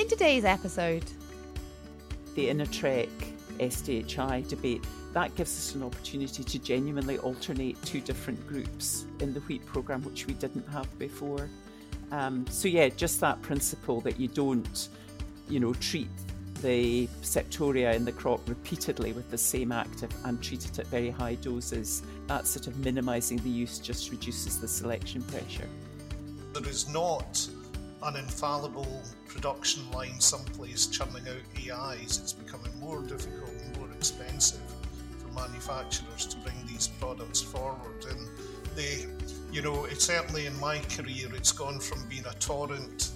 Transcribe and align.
In 0.00 0.08
today's 0.08 0.46
episode, 0.46 1.04
the 2.34 2.48
Inatreq 2.48 3.10
SDHI 3.58 4.48
debate, 4.48 4.82
that 5.12 5.34
gives 5.34 5.50
us 5.50 5.74
an 5.74 5.82
opportunity 5.82 6.42
to 6.42 6.58
genuinely 6.58 7.18
alternate 7.18 7.76
two 7.82 8.00
different 8.00 8.44
groups 8.48 9.04
in 9.18 9.34
the 9.34 9.40
wheat 9.40 9.64
programme, 9.66 10.02
which 10.04 10.26
we 10.26 10.32
didn't 10.32 10.66
have 10.70 10.88
before. 10.98 11.50
Um, 12.12 12.46
so, 12.46 12.66
yeah, 12.66 12.88
just 12.88 13.20
that 13.20 13.42
principle 13.42 14.00
that 14.00 14.18
you 14.18 14.28
don't, 14.28 14.88
you 15.50 15.60
know, 15.60 15.74
treat 15.74 16.08
the 16.62 17.06
septoria 17.20 17.94
in 17.94 18.06
the 18.06 18.12
crop 18.12 18.40
repeatedly 18.48 19.12
with 19.12 19.30
the 19.30 19.36
same 19.36 19.70
active 19.70 20.10
and 20.24 20.42
treat 20.42 20.64
it 20.64 20.78
at 20.78 20.86
very 20.86 21.10
high 21.10 21.34
doses, 21.34 22.02
that 22.26 22.46
sort 22.46 22.68
of 22.68 22.78
minimising 22.78 23.36
the 23.42 23.50
use 23.50 23.78
just 23.78 24.10
reduces 24.10 24.60
the 24.60 24.68
selection 24.68 25.20
pressure. 25.24 25.68
There 26.54 26.66
is 26.66 26.88
not 26.88 27.46
an 28.02 28.16
infallible 28.16 29.02
production 29.28 29.88
line 29.90 30.18
someplace 30.20 30.86
churning 30.86 31.24
out 31.28 31.90
AIs. 31.90 32.18
It's 32.18 32.32
becoming 32.32 32.72
more 32.80 33.02
difficult 33.02 33.50
and 33.50 33.76
more 33.78 33.90
expensive 33.92 34.62
for 35.18 35.28
manufacturers 35.34 36.26
to 36.26 36.36
bring 36.38 36.56
these 36.66 36.88
products 36.88 37.42
forward. 37.42 38.04
And 38.08 38.28
they, 38.74 39.06
you 39.52 39.62
know, 39.62 39.84
it's 39.84 40.04
certainly 40.04 40.46
in 40.46 40.58
my 40.60 40.78
career, 40.80 41.28
it's 41.34 41.52
gone 41.52 41.78
from 41.78 42.06
being 42.08 42.24
a 42.26 42.34
torrent 42.34 43.10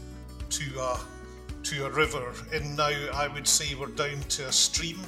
to 0.50 0.80
a 0.80 1.00
to 1.64 1.86
a 1.86 1.90
river, 1.90 2.34
and 2.52 2.76
now 2.76 2.92
I 3.14 3.26
would 3.26 3.48
say 3.48 3.74
we're 3.74 3.86
down 3.86 4.20
to 4.20 4.48
a 4.48 4.52
stream. 4.52 4.98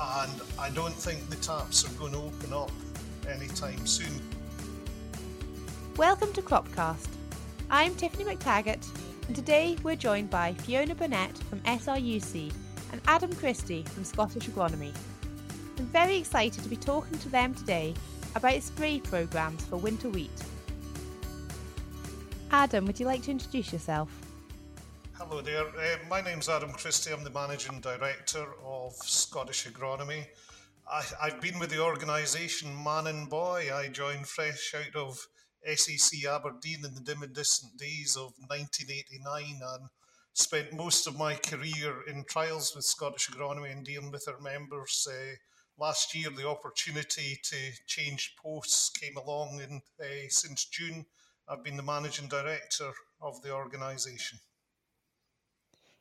And 0.00 0.32
I 0.58 0.70
don't 0.70 0.94
think 0.94 1.28
the 1.30 1.36
taps 1.36 1.84
are 1.84 1.98
going 1.98 2.12
to 2.12 2.18
open 2.18 2.52
up 2.52 2.70
anytime 3.28 3.84
soon. 3.86 4.20
welcome 5.96 6.32
to 6.32 6.42
Cropcast. 6.42 7.08
I'm 7.74 7.96
Tiffany 7.96 8.24
Mactaggart, 8.24 8.86
and 9.26 9.34
today 9.34 9.76
we're 9.82 9.96
joined 9.96 10.30
by 10.30 10.54
Fiona 10.54 10.94
Burnett 10.94 11.36
from 11.36 11.58
SRUC 11.62 12.52
and 12.92 13.00
Adam 13.08 13.34
Christie 13.34 13.82
from 13.82 14.04
Scottish 14.04 14.46
Agronomy. 14.46 14.94
I'm 15.76 15.86
very 15.86 16.16
excited 16.16 16.62
to 16.62 16.68
be 16.68 16.76
talking 16.76 17.18
to 17.18 17.28
them 17.28 17.52
today 17.52 17.92
about 18.36 18.62
spray 18.62 19.00
programmes 19.00 19.64
for 19.64 19.76
winter 19.76 20.08
wheat. 20.08 20.30
Adam, 22.52 22.86
would 22.86 23.00
you 23.00 23.06
like 23.06 23.24
to 23.24 23.32
introduce 23.32 23.72
yourself? 23.72 24.08
Hello 25.14 25.40
there. 25.40 25.66
Uh, 25.66 25.96
my 26.08 26.20
name's 26.20 26.48
Adam 26.48 26.70
Christie. 26.70 27.12
I'm 27.12 27.24
the 27.24 27.30
Managing 27.30 27.80
Director 27.80 28.46
of 28.64 28.92
Scottish 28.92 29.66
Agronomy. 29.66 30.24
I, 30.88 31.02
I've 31.20 31.40
been 31.40 31.58
with 31.58 31.70
the 31.70 31.82
organisation 31.82 32.72
man 32.84 33.08
and 33.08 33.28
boy. 33.28 33.68
I 33.74 33.88
joined 33.88 34.28
fresh 34.28 34.76
out 34.76 34.94
of 34.94 35.26
SAC 35.66 36.24
Aberdeen 36.28 36.84
in 36.84 36.94
the 36.94 37.00
dim 37.00 37.22
and 37.22 37.34
distant 37.34 37.76
days 37.76 38.16
of 38.16 38.32
1989 38.48 39.60
and 39.62 39.88
spent 40.34 40.72
most 40.72 41.06
of 41.06 41.18
my 41.18 41.34
career 41.34 42.02
in 42.08 42.24
trials 42.24 42.74
with 42.74 42.84
Scottish 42.84 43.30
Agronomy 43.30 43.72
and 43.72 43.84
dealing 43.84 44.10
with 44.10 44.28
our 44.28 44.40
members. 44.40 45.06
Uh, 45.10 45.36
last 45.78 46.14
year, 46.14 46.30
the 46.30 46.48
opportunity 46.48 47.38
to 47.42 47.56
change 47.86 48.34
posts 48.36 48.90
came 48.90 49.16
along, 49.16 49.60
and 49.60 49.80
uh, 50.00 50.28
since 50.28 50.64
June, 50.66 51.06
I've 51.48 51.62
been 51.62 51.76
the 51.76 51.82
Managing 51.82 52.28
Director 52.28 52.90
of 53.22 53.40
the 53.42 53.52
organisation. 53.52 54.38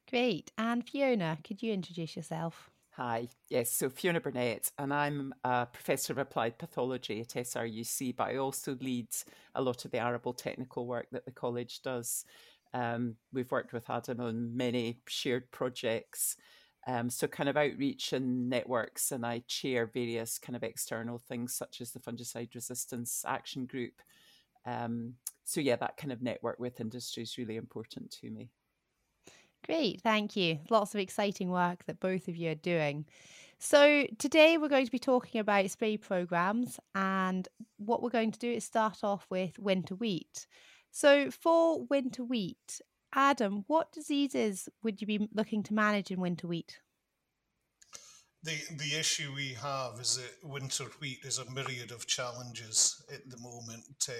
Great. 0.09 0.51
And 0.57 0.87
Fiona, 0.87 1.37
could 1.43 1.61
you 1.63 1.73
introduce 1.73 2.15
yourself? 2.15 2.69
Hi, 2.97 3.27
yes, 3.49 3.71
so 3.71 3.89
Fiona 3.89 4.21
Burnett, 4.21 4.71
and 4.77 4.93
I'm 4.93 5.33
a 5.43 5.65
Professor 5.65 6.13
of 6.13 6.19
Applied 6.19 6.59
Pathology 6.59 7.21
at 7.21 7.29
SRUC, 7.29 8.15
but 8.15 8.27
I 8.27 8.35
also 8.35 8.77
lead 8.81 9.07
a 9.55 9.63
lot 9.63 9.83
of 9.83 9.89
the 9.89 9.97
arable 9.97 10.31
technical 10.31 10.85
work 10.85 11.07
that 11.11 11.25
the 11.25 11.31
college 11.31 11.81
does. 11.81 12.23
Um, 12.71 13.15
we've 13.31 13.49
worked 13.49 13.73
with 13.73 13.89
Adam 13.89 14.19
on 14.19 14.55
many 14.55 14.99
shared 15.07 15.49
projects, 15.49 16.35
um, 16.85 17.09
so 17.09 17.25
kind 17.25 17.49
of 17.49 17.57
outreach 17.57 18.13
and 18.13 18.47
networks, 18.47 19.11
and 19.11 19.25
I 19.25 19.41
chair 19.47 19.87
various 19.91 20.37
kind 20.37 20.55
of 20.55 20.61
external 20.61 21.17
things 21.17 21.55
such 21.55 21.81
as 21.81 21.93
the 21.93 21.99
Fungicide 21.99 22.53
Resistance 22.53 23.25
Action 23.27 23.65
Group. 23.65 24.03
Um, 24.67 25.15
so, 25.45 25.61
yeah, 25.61 25.77
that 25.77 25.97
kind 25.97 26.13
of 26.13 26.21
network 26.21 26.59
with 26.59 26.79
industry 26.79 27.23
is 27.23 27.39
really 27.39 27.55
important 27.55 28.11
to 28.21 28.29
me. 28.29 28.51
Great, 29.65 30.01
thank 30.01 30.35
you. 30.35 30.59
Lots 30.69 30.93
of 30.93 30.99
exciting 30.99 31.49
work 31.49 31.85
that 31.85 31.99
both 31.99 32.27
of 32.27 32.35
you 32.35 32.51
are 32.51 32.55
doing. 32.55 33.05
So, 33.59 34.05
today 34.17 34.57
we're 34.57 34.67
going 34.67 34.85
to 34.85 34.91
be 34.91 34.99
talking 34.99 35.39
about 35.39 35.69
spray 35.71 35.95
programs, 35.95 36.81
and 36.95 37.47
what 37.77 38.03
we're 38.03 38.09
going 38.09 38.33
to 38.33 38.39
do 38.39 38.51
is 38.51 38.65
start 38.65 38.99
off 39.03 39.25
with 39.29 39.57
winter 39.57 39.95
wheat. 39.95 40.47
So, 40.91 41.31
for 41.31 41.85
winter 41.85 42.25
wheat, 42.25 42.81
Adam, 43.15 43.63
what 43.67 43.93
diseases 43.93 44.67
would 44.83 44.99
you 44.99 45.07
be 45.07 45.29
looking 45.33 45.63
to 45.63 45.73
manage 45.73 46.11
in 46.11 46.19
winter 46.19 46.47
wheat? 46.47 46.79
The, 48.43 48.59
the 48.77 48.99
issue 48.99 49.31
we 49.33 49.53
have 49.53 49.97
is 50.01 50.17
that 50.17 50.49
winter 50.49 50.85
wheat 50.99 51.19
is 51.23 51.37
a 51.37 51.49
myriad 51.49 51.91
of 51.91 52.05
challenges 52.05 53.01
at 53.13 53.29
the 53.29 53.37
moment. 53.37 53.85
Uh, 54.09 54.13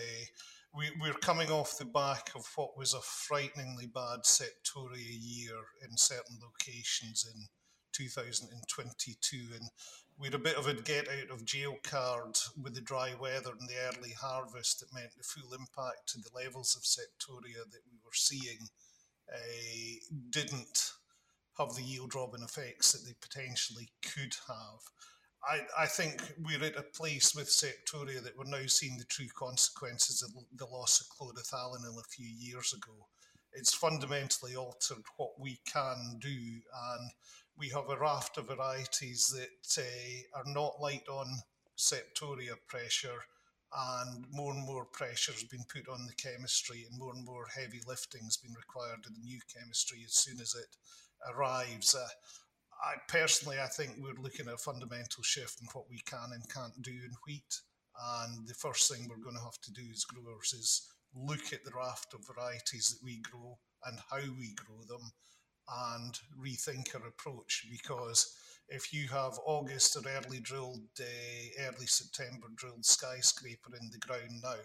we, 0.75 0.89
we're 0.99 1.13
coming 1.13 1.51
off 1.51 1.77
the 1.77 1.85
back 1.85 2.31
of 2.35 2.45
what 2.55 2.77
was 2.77 2.93
a 2.93 3.01
frighteningly 3.01 3.87
bad 3.87 4.21
septoria 4.23 4.97
year 4.97 5.55
in 5.87 5.95
certain 5.95 6.37
locations 6.41 7.29
in 7.33 7.45
2022, 7.93 9.37
and 9.53 9.69
we're 10.17 10.35
a 10.35 10.39
bit 10.39 10.57
of 10.57 10.67
a 10.67 10.73
get 10.73 11.07
out 11.09 11.29
of 11.31 11.45
jail 11.45 11.75
card 11.83 12.35
with 12.61 12.73
the 12.73 12.81
dry 12.81 13.13
weather 13.19 13.51
and 13.59 13.69
the 13.69 13.97
early 13.97 14.13
harvest 14.19 14.79
that 14.79 14.93
meant 14.93 15.11
the 15.15 15.23
full 15.23 15.53
impact 15.53 16.07
to 16.07 16.19
the 16.19 16.35
levels 16.35 16.75
of 16.75 16.83
septoria 16.83 17.63
that 17.71 17.81
we 17.91 17.97
were 18.03 18.13
seeing 18.13 18.67
uh, 19.31 20.17
didn't 20.31 20.91
have 21.57 21.75
the 21.75 21.83
yield 21.83 22.15
robbing 22.15 22.43
effects 22.43 22.91
that 22.91 23.05
they 23.05 23.13
potentially 23.21 23.89
could 24.01 24.35
have. 24.47 24.81
I, 25.45 25.83
I 25.83 25.85
think 25.87 26.21
we're 26.41 26.63
at 26.63 26.77
a 26.77 26.83
place 26.83 27.35
with 27.35 27.49
Septoria 27.49 28.23
that 28.23 28.37
we're 28.37 28.45
now 28.45 28.65
seeing 28.67 28.97
the 28.97 29.03
true 29.05 29.27
consequences 29.37 30.23
of 30.23 30.31
the 30.57 30.65
loss 30.65 31.01
of 31.01 31.07
chlorothalonil 31.09 31.99
a 31.99 32.09
few 32.09 32.27
years 32.27 32.73
ago. 32.73 32.93
It's 33.51 33.73
fundamentally 33.73 34.55
altered 34.55 35.03
what 35.17 35.39
we 35.39 35.59
can 35.65 36.17
do, 36.19 36.29
and 36.29 37.11
we 37.57 37.69
have 37.69 37.89
a 37.89 37.99
raft 37.99 38.37
of 38.37 38.47
varieties 38.47 39.27
that 39.27 39.83
uh, 39.83 40.39
are 40.39 40.53
not 40.53 40.81
light 40.81 41.07
on 41.09 41.27
Septoria 41.77 42.55
pressure, 42.67 43.19
and 43.75 44.25
more 44.31 44.53
and 44.53 44.65
more 44.65 44.85
pressure 44.85 45.33
has 45.33 45.43
been 45.43 45.65
put 45.71 45.89
on 45.89 46.07
the 46.07 46.13
chemistry, 46.13 46.85
and 46.89 46.97
more 46.97 47.13
and 47.13 47.25
more 47.25 47.47
heavy 47.53 47.81
lifting 47.85 48.23
has 48.23 48.37
been 48.37 48.53
required 48.53 49.05
of 49.05 49.13
the 49.13 49.21
new 49.23 49.39
chemistry 49.53 49.99
as 50.05 50.15
soon 50.15 50.39
as 50.39 50.55
it 50.55 50.77
arrives. 51.35 51.95
Uh, 51.95 52.07
I 52.83 52.95
personally, 53.07 53.57
I 53.63 53.67
think 53.67 53.95
we're 53.97 54.21
looking 54.21 54.47
at 54.47 54.55
a 54.55 54.57
fundamental 54.57 55.23
shift 55.23 55.61
in 55.61 55.67
what 55.73 55.89
we 55.89 55.99
can 55.99 56.31
and 56.33 56.49
can't 56.49 56.81
do 56.81 56.91
in 56.91 57.13
wheat. 57.25 57.61
And 58.21 58.47
the 58.47 58.53
first 58.53 58.91
thing 58.91 59.07
we're 59.07 59.23
going 59.23 59.37
to 59.37 59.43
have 59.43 59.61
to 59.63 59.71
do 59.71 59.83
as 59.91 60.03
growers 60.03 60.53
is 60.53 60.89
look 61.15 61.53
at 61.53 61.63
the 61.63 61.71
raft 61.75 62.13
of 62.13 62.27
varieties 62.27 62.89
that 62.89 63.03
we 63.03 63.21
grow 63.21 63.57
and 63.85 63.99
how 64.09 64.17
we 64.37 64.53
grow 64.55 64.83
them 64.87 65.11
and 65.69 66.19
rethink 66.37 66.93
our 66.95 67.07
approach 67.07 67.65
because 67.71 68.35
if 68.67 68.93
you 68.93 69.07
have 69.09 69.39
August 69.45 69.95
or 69.95 70.01
early 70.09 70.39
drilled, 70.39 70.81
uh, 70.99 71.63
early 71.67 71.85
September 71.85 72.47
drilled 72.55 72.85
skyscraper 72.85 73.71
in 73.79 73.89
the 73.91 73.99
ground 73.99 74.41
now, 74.41 74.55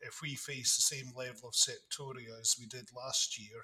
if 0.00 0.20
we 0.22 0.34
face 0.34 0.76
the 0.76 0.96
same 0.96 1.12
level 1.16 1.48
of 1.48 1.54
septoria 1.54 2.40
as 2.40 2.56
we 2.58 2.66
did 2.66 2.88
last 2.96 3.38
year, 3.38 3.62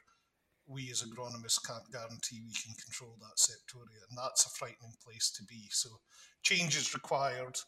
we 0.66 0.91
as 0.91 1.03
agronomists 1.03 1.65
can't 1.65 1.91
guarantee 1.93 2.43
we 2.44 2.53
can 2.53 2.75
control 2.75 3.16
that 3.21 3.38
septoria, 3.38 4.03
and 4.09 4.19
that's 4.19 4.47
a 4.47 4.50
frightening 4.50 4.94
place 5.04 5.31
to 5.31 5.44
be. 5.44 5.69
So, 5.71 5.88
change 6.43 6.77
is 6.77 6.94
required. 6.94 7.59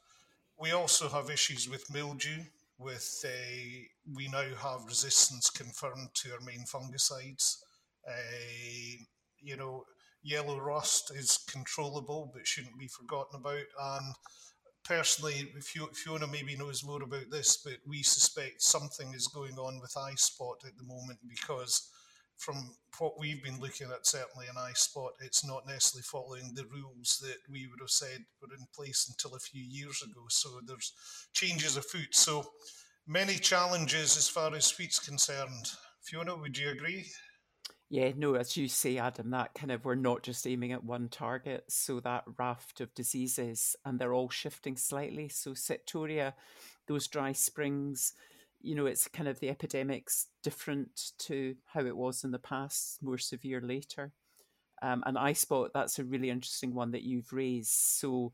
We 0.59 0.72
also 0.72 1.09
have 1.09 1.31
issues 1.31 1.69
with 1.69 1.92
mildew. 1.92 2.44
With 2.78 3.25
uh, 3.25 3.84
we 4.14 4.28
now 4.28 4.54
have 4.62 4.86
resistance 4.86 5.50
confirmed 5.50 6.10
to 6.14 6.32
our 6.32 6.41
main 6.41 6.65
fungicides. 6.65 7.59
Uh, 8.06 9.03
you 9.41 9.56
know, 9.56 9.84
yellow 10.22 10.60
rust 10.60 11.12
is 11.15 11.39
controllable, 11.50 12.30
but 12.33 12.47
shouldn't 12.47 12.78
be 12.78 12.89
forgotten 12.89 13.41
about. 13.41 13.66
And 13.80 14.15
personally, 14.84 15.53
Fiona 15.60 16.27
maybe 16.27 16.56
knows 16.56 16.84
more 16.84 17.03
about 17.03 17.30
this, 17.30 17.59
but 17.59 17.77
we 17.86 18.03
suspect 18.03 18.62
something 18.62 19.12
is 19.15 19.27
going 19.28 19.59
on 19.59 19.80
with 19.80 19.97
eye 19.97 20.15
spot 20.16 20.62
at 20.66 20.77
the 20.77 20.84
moment 20.84 21.18
because 21.28 21.91
from 22.38 22.70
what 22.98 23.18
we've 23.18 23.42
been 23.42 23.60
looking 23.60 23.88
at, 23.90 24.06
certainly 24.06 24.46
in 24.50 24.56
eye 24.56 24.72
spot, 24.74 25.10
it's 25.20 25.46
not 25.46 25.66
necessarily 25.66 26.02
following 26.02 26.54
the 26.54 26.64
rules 26.72 27.18
that 27.22 27.36
we 27.50 27.66
would 27.66 27.80
have 27.80 27.90
said 27.90 28.24
were 28.40 28.54
in 28.54 28.66
place 28.74 29.06
until 29.08 29.36
a 29.36 29.40
few 29.40 29.62
years 29.62 30.02
ago. 30.02 30.22
So 30.28 30.60
there's 30.66 30.92
changes 31.32 31.76
afoot. 31.76 32.14
So 32.14 32.44
many 33.06 33.34
challenges 33.34 34.16
as 34.16 34.28
far 34.28 34.54
as 34.54 34.70
wheat's 34.70 34.98
concerned. 34.98 35.72
Fiona, 36.02 36.36
would 36.36 36.56
you 36.56 36.70
agree? 36.70 37.06
Yeah, 37.90 38.12
no, 38.16 38.34
as 38.34 38.56
you 38.56 38.68
say, 38.68 38.98
Adam, 38.98 39.30
that 39.30 39.54
kind 39.54 39.72
of 39.72 39.84
we're 39.84 39.94
not 39.94 40.22
just 40.22 40.46
aiming 40.46 40.72
at 40.72 40.84
one 40.84 41.08
target. 41.08 41.64
So 41.68 42.00
that 42.00 42.24
raft 42.38 42.80
of 42.80 42.94
diseases, 42.94 43.74
and 43.84 43.98
they're 43.98 44.12
all 44.12 44.28
shifting 44.28 44.76
slightly. 44.76 45.28
So 45.28 45.52
Septoria, 45.52 46.34
those 46.86 47.08
dry 47.08 47.32
springs, 47.32 48.12
you 48.60 48.75
know, 48.75 48.87
it's 48.87 49.09
kind 49.09 49.28
of 49.28 49.39
the 49.41 49.49
epidemic's 49.49 50.27
different 50.43 51.13
to 51.19 51.55
how 51.66 51.84
it 51.87 51.97
was 51.97 52.25
in 52.25 52.31
the 52.31 52.39
past, 52.39 53.03
more 53.03 53.19
severe 53.19 53.60
later. 53.60 54.13
Um, 54.81 55.03
and 55.07 55.19
eye 55.19 55.33
spot 55.33 55.72
that's 55.75 55.99
a 55.99 56.05
really 56.05 56.31
interesting 56.31 56.75
one 56.75 56.93
that 56.93 57.03
you've 57.03 57.33
raised. 57.33 57.71
So, 57.71 58.33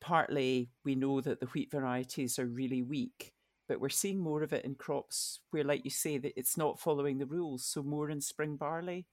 partly 0.00 0.70
we 0.84 0.94
know 0.94 1.20
that 1.20 1.40
the 1.40 1.46
wheat 1.46 1.70
varieties 1.70 2.38
are 2.38 2.46
really 2.46 2.82
weak, 2.82 3.32
but 3.68 3.80
we're 3.80 3.88
seeing 3.88 4.18
more 4.18 4.42
of 4.42 4.52
it 4.52 4.64
in 4.64 4.74
crops 4.74 5.40
where, 5.50 5.64
like 5.64 5.84
you 5.84 5.90
say, 5.90 6.18
that 6.18 6.38
it's 6.38 6.56
not 6.56 6.80
following 6.80 7.18
the 7.18 7.26
rules. 7.26 7.64
So, 7.64 7.82
more 7.82 8.10
in 8.10 8.20
spring 8.20 8.56
barley. 8.56 9.06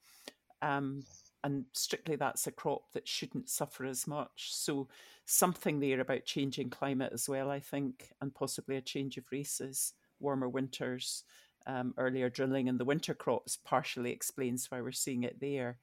Um, 0.62 1.04
and 1.44 1.66
strictly 1.74 2.16
that's 2.16 2.48
a 2.48 2.52
crop 2.52 2.92
that 2.94 3.08
shouldn't 3.08 3.50
suffer 3.50 3.86
as 3.86 4.08
much. 4.08 4.54
So, 4.54 4.88
something 5.26 5.80
there 5.80 6.00
about 6.00 6.26
changing 6.26 6.70
climate 6.70 7.12
as 7.14 7.30
well, 7.30 7.50
I 7.52 7.60
think, 7.60 8.10
and 8.22 8.34
possibly 8.34 8.78
a 8.78 8.82
change 8.82 9.18
of 9.18 9.26
races, 9.32 9.94
warmer 10.19 10.50
winters, 10.50 11.24
um, 11.66 11.94
earlier 11.98 12.30
drilling 12.30 12.68
in 12.68 12.78
the 12.78 12.86
winter 12.86 13.14
crops 13.14 13.58
partially 13.64 14.12
explains 14.12 14.68
why 14.69 14.81
we're 14.81 14.92
seeing 14.92 15.24
it 15.24 15.40
there. 15.40 15.80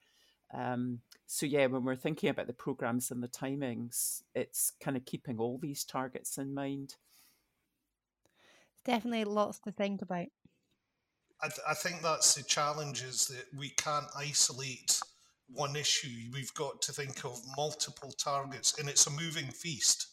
Um, 0.53 0.99
so 1.27 1.45
yeah, 1.45 1.65
when 1.67 1.83
we're 1.83 1.95
thinking 1.95 2.29
about 2.29 2.47
the 2.47 2.53
programs 2.53 3.11
and 3.11 3.21
the 3.21 3.27
timings, 3.27 4.21
it's 4.33 4.71
kind 4.81 4.95
of 4.95 5.05
keeping 5.05 5.39
all 5.39 5.59
these 5.61 5.83
targets 5.83 6.37
in 6.37 6.53
mind. 6.53 6.95
Definitely 8.85 9.25
lots 9.25 9.59
to 9.59 9.71
think 9.71 10.01
about. 10.01 10.27
I, 11.41 11.47
th- 11.47 11.59
I 11.67 11.73
think 11.73 12.01
that's 12.01 12.35
the 12.35 12.43
challenge 12.43 13.03
is 13.03 13.27
that 13.27 13.45
we 13.57 13.69
can't 13.69 14.05
isolate 14.15 14.99
one 15.47 15.75
issue. 15.75 16.29
We've 16.31 16.53
got 16.53 16.81
to 16.83 16.91
think 16.91 17.25
of 17.25 17.41
multiple 17.57 18.11
targets, 18.11 18.79
and 18.79 18.87
it's 18.87 19.07
a 19.07 19.11
moving 19.11 19.47
feast. 19.47 20.07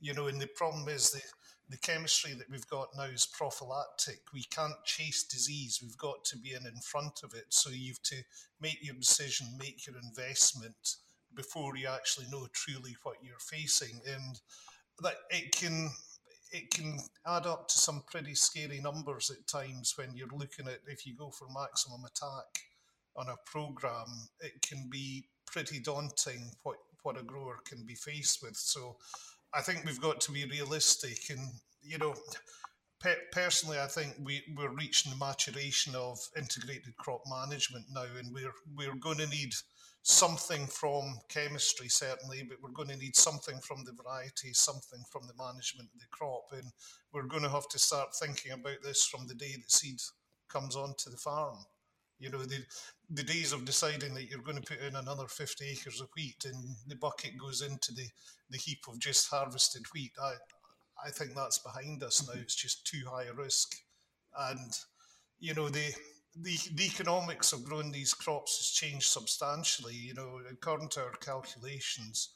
You 0.00 0.14
know, 0.14 0.26
and 0.26 0.40
the 0.40 0.48
problem 0.48 0.88
is 0.88 1.10
that 1.10 1.22
the 1.68 1.78
chemistry 1.78 2.34
that 2.34 2.50
we've 2.50 2.68
got 2.68 2.88
now 2.96 3.04
is 3.04 3.26
prophylactic. 3.26 4.20
We 4.32 4.44
can't 4.44 4.84
chase 4.84 5.24
disease. 5.24 5.80
We've 5.82 5.96
got 5.96 6.24
to 6.26 6.38
be 6.38 6.52
in 6.52 6.66
in 6.66 6.80
front 6.82 7.20
of 7.22 7.32
it. 7.34 7.46
So 7.48 7.70
you've 7.70 8.02
to 8.04 8.16
make 8.60 8.78
your 8.82 8.96
decision, 8.96 9.46
make 9.58 9.86
your 9.86 9.96
investment 10.02 10.96
before 11.34 11.76
you 11.76 11.88
actually 11.88 12.26
know 12.30 12.46
truly 12.52 12.96
what 13.02 13.16
you're 13.22 13.38
facing. 13.38 14.00
And 14.06 14.40
that 15.00 15.14
it 15.30 15.52
can 15.52 15.90
it 16.52 16.70
can 16.70 16.98
add 17.26 17.46
up 17.46 17.66
to 17.68 17.78
some 17.78 18.04
pretty 18.10 18.34
scary 18.34 18.80
numbers 18.80 19.30
at 19.30 19.46
times 19.48 19.94
when 19.96 20.14
you're 20.14 20.28
looking 20.28 20.68
at 20.68 20.80
if 20.86 21.04
you 21.04 21.16
go 21.16 21.30
for 21.30 21.48
maximum 21.48 22.04
attack 22.04 22.60
on 23.16 23.28
a 23.28 23.36
program, 23.44 24.28
it 24.40 24.62
can 24.62 24.88
be 24.88 25.24
pretty 25.46 25.80
daunting 25.80 26.50
what 26.62 26.76
what 27.02 27.20
a 27.20 27.22
grower 27.22 27.58
can 27.64 27.84
be 27.84 27.94
faced 27.94 28.42
with. 28.42 28.56
So 28.56 28.96
I 29.56 29.60
think 29.60 29.84
we've 29.84 30.00
got 30.00 30.20
to 30.22 30.32
be 30.32 30.44
realistic, 30.46 31.30
and 31.30 31.40
you 31.82 31.98
know, 31.98 32.14
pe- 33.00 33.14
personally, 33.32 33.78
I 33.78 33.86
think 33.86 34.14
we 34.22 34.42
we're 34.56 34.74
reaching 34.74 35.12
the 35.12 35.18
maturation 35.18 35.94
of 35.94 36.18
integrated 36.36 36.96
crop 36.96 37.22
management 37.30 37.86
now, 37.92 38.06
and 38.18 38.32
we're 38.32 38.54
we're 38.76 38.96
going 38.96 39.18
to 39.18 39.28
need 39.28 39.52
something 40.02 40.66
from 40.66 41.18
chemistry 41.30 41.88
certainly, 41.88 42.42
but 42.46 42.58
we're 42.62 42.70
going 42.70 42.88
to 42.88 42.96
need 42.96 43.16
something 43.16 43.58
from 43.60 43.84
the 43.84 43.92
variety, 44.02 44.52
something 44.52 45.02
from 45.10 45.22
the 45.26 45.42
management 45.42 45.88
of 45.94 46.00
the 46.00 46.06
crop, 46.10 46.44
and 46.52 46.70
we're 47.12 47.22
going 47.22 47.42
to 47.42 47.48
have 47.48 47.68
to 47.68 47.78
start 47.78 48.14
thinking 48.14 48.52
about 48.52 48.82
this 48.82 49.06
from 49.06 49.26
the 49.26 49.34
day 49.34 49.52
that 49.56 49.70
seed 49.70 49.98
comes 50.48 50.76
onto 50.76 51.10
the 51.10 51.16
farm. 51.16 51.56
You 52.18 52.30
know, 52.30 52.42
the 52.42 52.64
the 53.10 53.22
days 53.22 53.52
of 53.52 53.64
deciding 53.64 54.14
that 54.14 54.30
you're 54.30 54.40
going 54.40 54.60
to 54.60 54.62
put 54.62 54.80
in 54.80 54.96
another 54.96 55.26
50 55.26 55.64
acres 55.66 56.00
of 56.00 56.08
wheat 56.16 56.44
and 56.44 56.76
the 56.86 56.96
bucket 56.96 57.36
goes 57.38 57.60
into 57.60 57.92
the, 57.92 58.06
the 58.50 58.58
heap 58.58 58.80
of 58.88 58.98
just 58.98 59.28
harvested 59.28 59.82
wheat, 59.92 60.12
I, 60.22 60.34
I 61.04 61.10
think 61.10 61.34
that's 61.34 61.58
behind 61.58 62.02
us 62.02 62.26
now. 62.26 62.40
It's 62.40 62.54
just 62.54 62.86
too 62.86 63.02
high 63.08 63.24
a 63.24 63.34
risk. 63.34 63.74
And, 64.38 64.72
you 65.38 65.54
know, 65.54 65.68
the, 65.68 65.94
the, 66.40 66.56
the 66.74 66.86
economics 66.86 67.52
of 67.52 67.64
growing 67.64 67.92
these 67.92 68.14
crops 68.14 68.56
has 68.56 68.70
changed 68.70 69.06
substantially. 69.06 69.94
You 69.94 70.14
know, 70.14 70.40
according 70.50 70.88
to 70.90 71.02
our 71.02 71.12
calculations, 71.20 72.30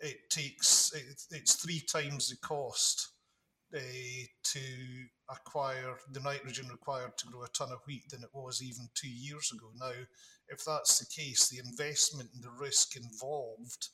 it 0.00 0.16
takes, 0.30 0.92
it, 0.94 1.22
it's 1.30 1.54
three 1.54 1.80
times 1.80 2.28
the 2.28 2.36
cost 2.36 3.08
uh, 3.74 3.80
to 4.44 4.60
acquire 5.30 5.96
the 6.12 6.20
nitrogen 6.20 6.68
required 6.68 7.16
to 7.18 7.26
grow 7.26 7.42
a 7.42 7.48
ton 7.48 7.70
of 7.70 7.80
wheat 7.86 8.04
than 8.10 8.22
it 8.22 8.30
was 8.32 8.62
even 8.62 8.88
two 8.94 9.10
years 9.10 9.52
ago. 9.52 9.66
Now, 9.78 9.92
if 10.48 10.64
that's 10.64 10.98
the 10.98 11.06
case, 11.06 11.48
the 11.48 11.58
investment 11.58 12.30
and 12.34 12.42
the 12.42 12.50
risk 12.50 12.96
involved 12.96 13.88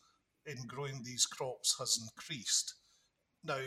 in 0.46 0.56
growing 0.68 1.02
these 1.02 1.26
crops 1.26 1.76
has 1.78 1.98
increased. 2.00 2.74
Now, 3.42 3.58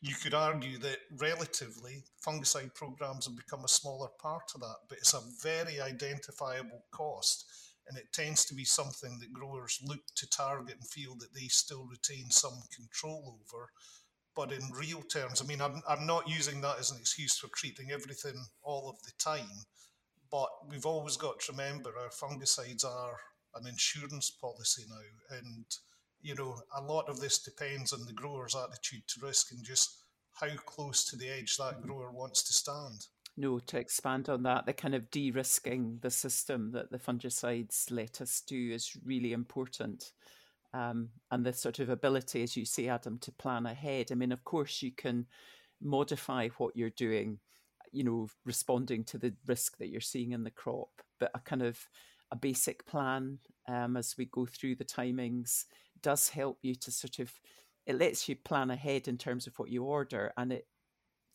you 0.00 0.14
could 0.22 0.34
argue 0.34 0.78
that 0.78 0.98
relatively 1.18 2.04
fungicide 2.24 2.74
programs 2.74 3.26
have 3.26 3.36
become 3.36 3.64
a 3.64 3.68
smaller 3.68 4.08
part 4.20 4.52
of 4.54 4.60
that, 4.60 4.76
but 4.88 4.98
it's 4.98 5.14
a 5.14 5.22
very 5.42 5.80
identifiable 5.80 6.84
cost. 6.92 7.46
And 7.88 7.98
it 7.98 8.12
tends 8.12 8.44
to 8.46 8.54
be 8.54 8.64
something 8.64 9.18
that 9.20 9.32
growers 9.32 9.78
look 9.84 10.00
to 10.16 10.30
target 10.30 10.76
and 10.76 10.88
feel 10.88 11.16
that 11.16 11.34
they 11.34 11.48
still 11.48 11.86
retain 11.90 12.30
some 12.30 12.62
control 12.74 13.36
over 13.40 13.68
but 14.36 14.52
in 14.52 14.62
real 14.72 15.02
terms, 15.02 15.40
I 15.40 15.46
mean, 15.46 15.60
I'm, 15.60 15.80
I'm 15.88 16.06
not 16.06 16.28
using 16.28 16.60
that 16.62 16.78
as 16.78 16.90
an 16.90 16.98
excuse 16.98 17.38
for 17.38 17.48
treating 17.54 17.90
everything 17.92 18.44
all 18.62 18.90
of 18.90 18.96
the 19.02 19.12
time, 19.18 19.64
but 20.30 20.48
we've 20.68 20.86
always 20.86 21.16
got 21.16 21.40
to 21.40 21.52
remember 21.52 21.90
our 21.98 22.10
fungicides 22.10 22.84
are 22.84 23.16
an 23.54 23.66
insurance 23.66 24.30
policy 24.30 24.82
now. 24.88 25.38
And, 25.38 25.64
you 26.20 26.34
know, 26.34 26.56
a 26.76 26.82
lot 26.82 27.08
of 27.08 27.20
this 27.20 27.38
depends 27.38 27.92
on 27.92 28.04
the 28.06 28.12
grower's 28.12 28.56
attitude 28.56 29.06
to 29.08 29.26
risk 29.26 29.52
and 29.52 29.64
just 29.64 29.96
how 30.40 30.48
close 30.66 31.04
to 31.04 31.16
the 31.16 31.28
edge 31.28 31.56
that 31.58 31.82
grower 31.82 32.10
wants 32.10 32.42
to 32.44 32.52
stand. 32.52 33.06
No, 33.36 33.58
to 33.58 33.78
expand 33.78 34.28
on 34.28 34.42
that, 34.44 34.66
the 34.66 34.72
kind 34.72 34.94
of 34.94 35.10
de 35.10 35.30
risking 35.30 35.98
the 36.02 36.10
system 36.10 36.72
that 36.72 36.90
the 36.90 36.98
fungicides 36.98 37.90
let 37.90 38.20
us 38.20 38.42
do 38.46 38.72
is 38.72 38.96
really 39.04 39.32
important 39.32 40.12
um, 40.74 41.08
and 41.30 41.46
the 41.46 41.52
sort 41.52 41.78
of 41.78 41.88
ability, 41.88 42.42
as 42.42 42.56
you 42.56 42.64
say, 42.64 42.88
Adam, 42.88 43.18
to 43.20 43.32
plan 43.32 43.64
ahead. 43.64 44.08
I 44.10 44.16
mean, 44.16 44.32
of 44.32 44.44
course, 44.44 44.82
you 44.82 44.90
can 44.90 45.26
modify 45.80 46.48
what 46.58 46.76
you're 46.76 46.90
doing, 46.90 47.38
you 47.92 48.02
know, 48.02 48.28
responding 48.44 49.04
to 49.04 49.18
the 49.18 49.32
risk 49.46 49.78
that 49.78 49.88
you're 49.88 50.00
seeing 50.00 50.32
in 50.32 50.42
the 50.42 50.50
crop, 50.50 50.90
but 51.20 51.30
a 51.34 51.38
kind 51.38 51.62
of 51.62 51.78
a 52.32 52.36
basic 52.36 52.84
plan 52.86 53.38
um, 53.68 53.96
as 53.96 54.16
we 54.18 54.24
go 54.26 54.46
through 54.46 54.74
the 54.74 54.84
timings 54.84 55.64
does 56.02 56.28
help 56.28 56.58
you 56.62 56.74
to 56.74 56.90
sort 56.90 57.20
of 57.20 57.32
it 57.86 57.98
lets 57.98 58.28
you 58.28 58.34
plan 58.34 58.70
ahead 58.70 59.08
in 59.08 59.16
terms 59.16 59.46
of 59.46 59.58
what 59.58 59.70
you 59.70 59.84
order 59.84 60.32
and 60.36 60.52
it 60.52 60.66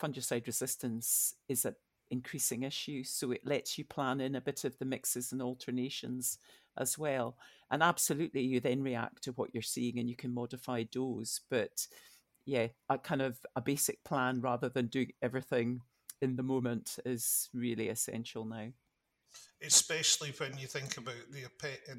fungicide 0.01 0.45
resistance 0.45 1.35
is 1.47 1.63
an 1.65 1.75
increasing 2.11 2.63
issue 2.63 3.03
so 3.03 3.31
it 3.31 3.41
lets 3.45 3.77
you 3.77 3.85
plan 3.85 4.19
in 4.19 4.35
a 4.35 4.41
bit 4.41 4.63
of 4.65 4.77
the 4.77 4.85
mixes 4.85 5.31
and 5.31 5.41
alternations 5.41 6.37
as 6.79 6.97
well. 6.97 7.35
And 7.71 7.83
absolutely, 7.83 8.41
you 8.41 8.59
then 8.59 8.81
react 8.81 9.23
to 9.23 9.31
what 9.33 9.53
you're 9.53 9.61
seeing 9.61 9.99
and 9.99 10.09
you 10.09 10.15
can 10.15 10.33
modify 10.33 10.83
dose. 10.83 11.41
But 11.49 11.87
yeah, 12.45 12.67
a 12.89 12.97
kind 12.97 13.21
of 13.21 13.39
a 13.55 13.61
basic 13.61 14.03
plan 14.03 14.41
rather 14.41 14.69
than 14.69 14.87
doing 14.87 15.11
everything 15.21 15.81
in 16.21 16.35
the 16.35 16.43
moment 16.43 16.97
is 17.05 17.49
really 17.53 17.89
essential 17.89 18.45
now. 18.45 18.69
Especially 19.61 20.33
when 20.37 20.57
you 20.57 20.67
think 20.67 20.97
about 20.97 21.31
the 21.31 21.45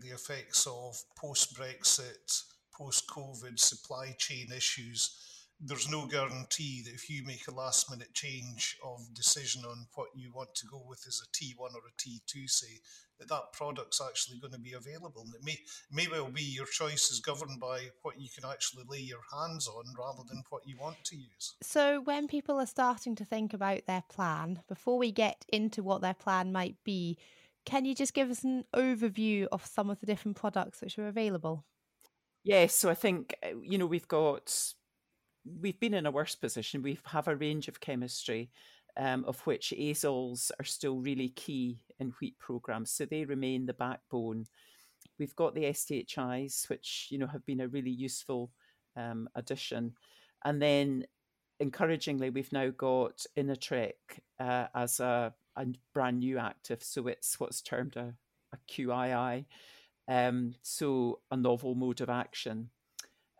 the 0.01 0.09
effects 0.09 0.67
of 0.67 1.01
post 1.17 1.57
Brexit, 1.57 2.43
post 2.77 3.09
COVID 3.09 3.59
supply 3.59 4.15
chain 4.19 4.49
issues 4.55 5.39
there's 5.61 5.90
no 5.90 6.07
guarantee 6.07 6.83
that 6.85 6.95
if 6.95 7.11
you 7.11 7.25
make 7.25 7.47
a 7.47 7.55
last 7.55 7.90
minute 7.90 8.14
change 8.14 8.76
of 8.85 9.12
decision 9.14 9.62
on 9.64 9.87
what 9.95 10.09
you 10.14 10.33
want 10.33 10.55
to 10.55 10.67
go 10.67 10.83
with 10.88 11.05
as 11.07 11.21
a 11.23 11.29
T1 11.37 11.59
or 11.59 11.83
a 11.87 12.00
T2, 12.00 12.49
say, 12.49 12.81
that 13.21 13.29
that 13.29 13.52
product's 13.52 14.00
actually 14.00 14.38
going 14.38 14.52
to 14.52 14.59
be 14.59 14.73
available. 14.73 15.23
And 15.23 15.35
it 15.35 15.45
may, 15.45 15.59
may 15.93 16.09
well 16.11 16.31
be 16.31 16.43
your 16.43 16.67
choice 16.67 17.11
is 17.11 17.21
governed 17.21 17.61
by 17.61 17.88
what 18.02 18.19
you 18.19 18.29
can 18.35 18.50
actually 18.50 18.85
lay 18.88 19.00
your 19.00 19.21
hands 19.33 19.69
on 19.69 19.85
rather 19.99 20.23
than 20.26 20.43
what 20.49 20.67
you 20.67 20.76
want 20.81 20.97
to 21.05 21.17
use. 21.17 21.55
So, 21.62 22.00
when 22.00 22.26
people 22.26 22.59
are 22.59 22.67
starting 22.67 23.14
to 23.17 23.25
think 23.25 23.52
about 23.52 23.87
their 23.87 24.02
plan, 24.09 24.62
before 24.69 24.99
we 24.99 25.12
get 25.12 25.45
into 25.52 25.83
what 25.83 26.00
their 26.00 26.14
plan 26.14 26.50
might 26.52 26.76
be, 26.83 27.19
can 27.67 27.85
you 27.85 27.95
just 27.95 28.14
give 28.14 28.31
us 28.31 28.43
an 28.43 28.64
overview 28.75 29.47
of 29.52 29.67
some 29.67 29.90
of 29.90 30.00
the 30.00 30.07
different 30.07 30.38
products 30.38 30.81
which 30.81 30.99
are 30.99 31.09
available? 31.09 31.64
Yes, 32.43 32.75
so 32.75 32.88
I 32.88 32.95
think, 32.95 33.35
uh, 33.45 33.49
you 33.62 33.76
know, 33.76 33.85
we've 33.85 34.09
got 34.09 34.73
we've 35.61 35.80
been 35.80 35.94
in 35.94 36.06
a 36.06 36.11
worse 36.11 36.35
position. 36.35 36.82
We 36.82 36.99
have 37.06 37.28
a 37.28 37.37
range 37.37 37.68
of 37.68 37.80
chemistry, 37.80 38.50
um, 38.97 39.25
of 39.26 39.40
which 39.47 39.73
azoles 39.78 40.50
are 40.59 40.64
still 40.64 40.99
really 40.99 41.30
key 41.30 41.80
in 41.99 42.12
wheat 42.20 42.38
programs, 42.38 42.90
so 42.90 43.04
they 43.04 43.25
remain 43.25 43.66
the 43.66 43.75
backbone. 43.75 44.47
We've 45.18 45.37
got 45.37 45.54
the 45.54 45.64
SDHIs, 45.64 46.68
which 46.68 47.09
you 47.11 47.18
know 47.18 47.26
have 47.26 47.44
been 47.47 47.61
a 47.61 47.68
really 47.68 47.90
useful 47.90 48.50
um, 48.97 49.28
addition, 49.35 49.94
and 50.44 50.61
then 50.61 51.04
encouragingly, 51.61 52.30
we've 52.30 52.52
now 52.52 52.70
got 52.70 53.25
Inatreq 53.37 53.92
uh, 54.40 54.66
as 54.75 54.99
a, 54.99 55.32
a, 55.56 55.66
brand 55.92 56.20
new 56.20 56.38
active, 56.38 56.82
so 56.82 57.06
it's 57.06 57.38
what's 57.38 57.61
termed 57.61 57.97
a, 57.97 58.14
a 58.52 58.56
QII, 58.68 59.44
um, 60.09 60.54
so 60.62 61.20
a 61.30 61.37
novel 61.37 61.75
mode 61.75 62.00
of 62.00 62.09
action. 62.09 62.70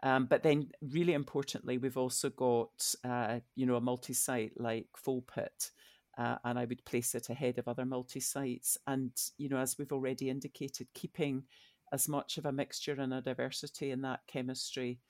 Um, 0.03 0.27
but 0.27 0.43
then, 0.43 0.69
really 0.81 1.13
importantly, 1.13 1.79
we've 1.79 1.99
also 1.99 2.31
got 2.31 2.95
uh, 3.05 3.41
you 3.55 3.67
know 3.67 3.77
a 3.77 3.81
multi-site 3.81 4.53
like 4.57 4.87
Folpet, 5.07 5.71
uh, 6.19 6.37
and 6.45 6.59
I 6.59 6.65
would 6.65 6.85
place 6.85 7.15
it 7.15 7.31
ahead 7.31 7.59
of 7.59 7.69
other 7.69 7.85
multi 7.85 8.21
sites. 8.21 8.77
And, 8.87 9.13
you 9.39 9.49
know, 9.49 9.59
as 9.59 9.77
we've 9.79 9.93
already 9.93 10.29
indicated, 10.29 10.89
keeping 10.95 11.45
as 11.93 12.09
much 12.09 12.39
of 12.39 12.47
a 12.47 12.53
mixture 12.53 13.01
and 13.01 13.15
a 13.15 13.23
diversity 13.23 13.91
in 13.91 14.03
that 14.03 14.21
chemistry 14.27 15.01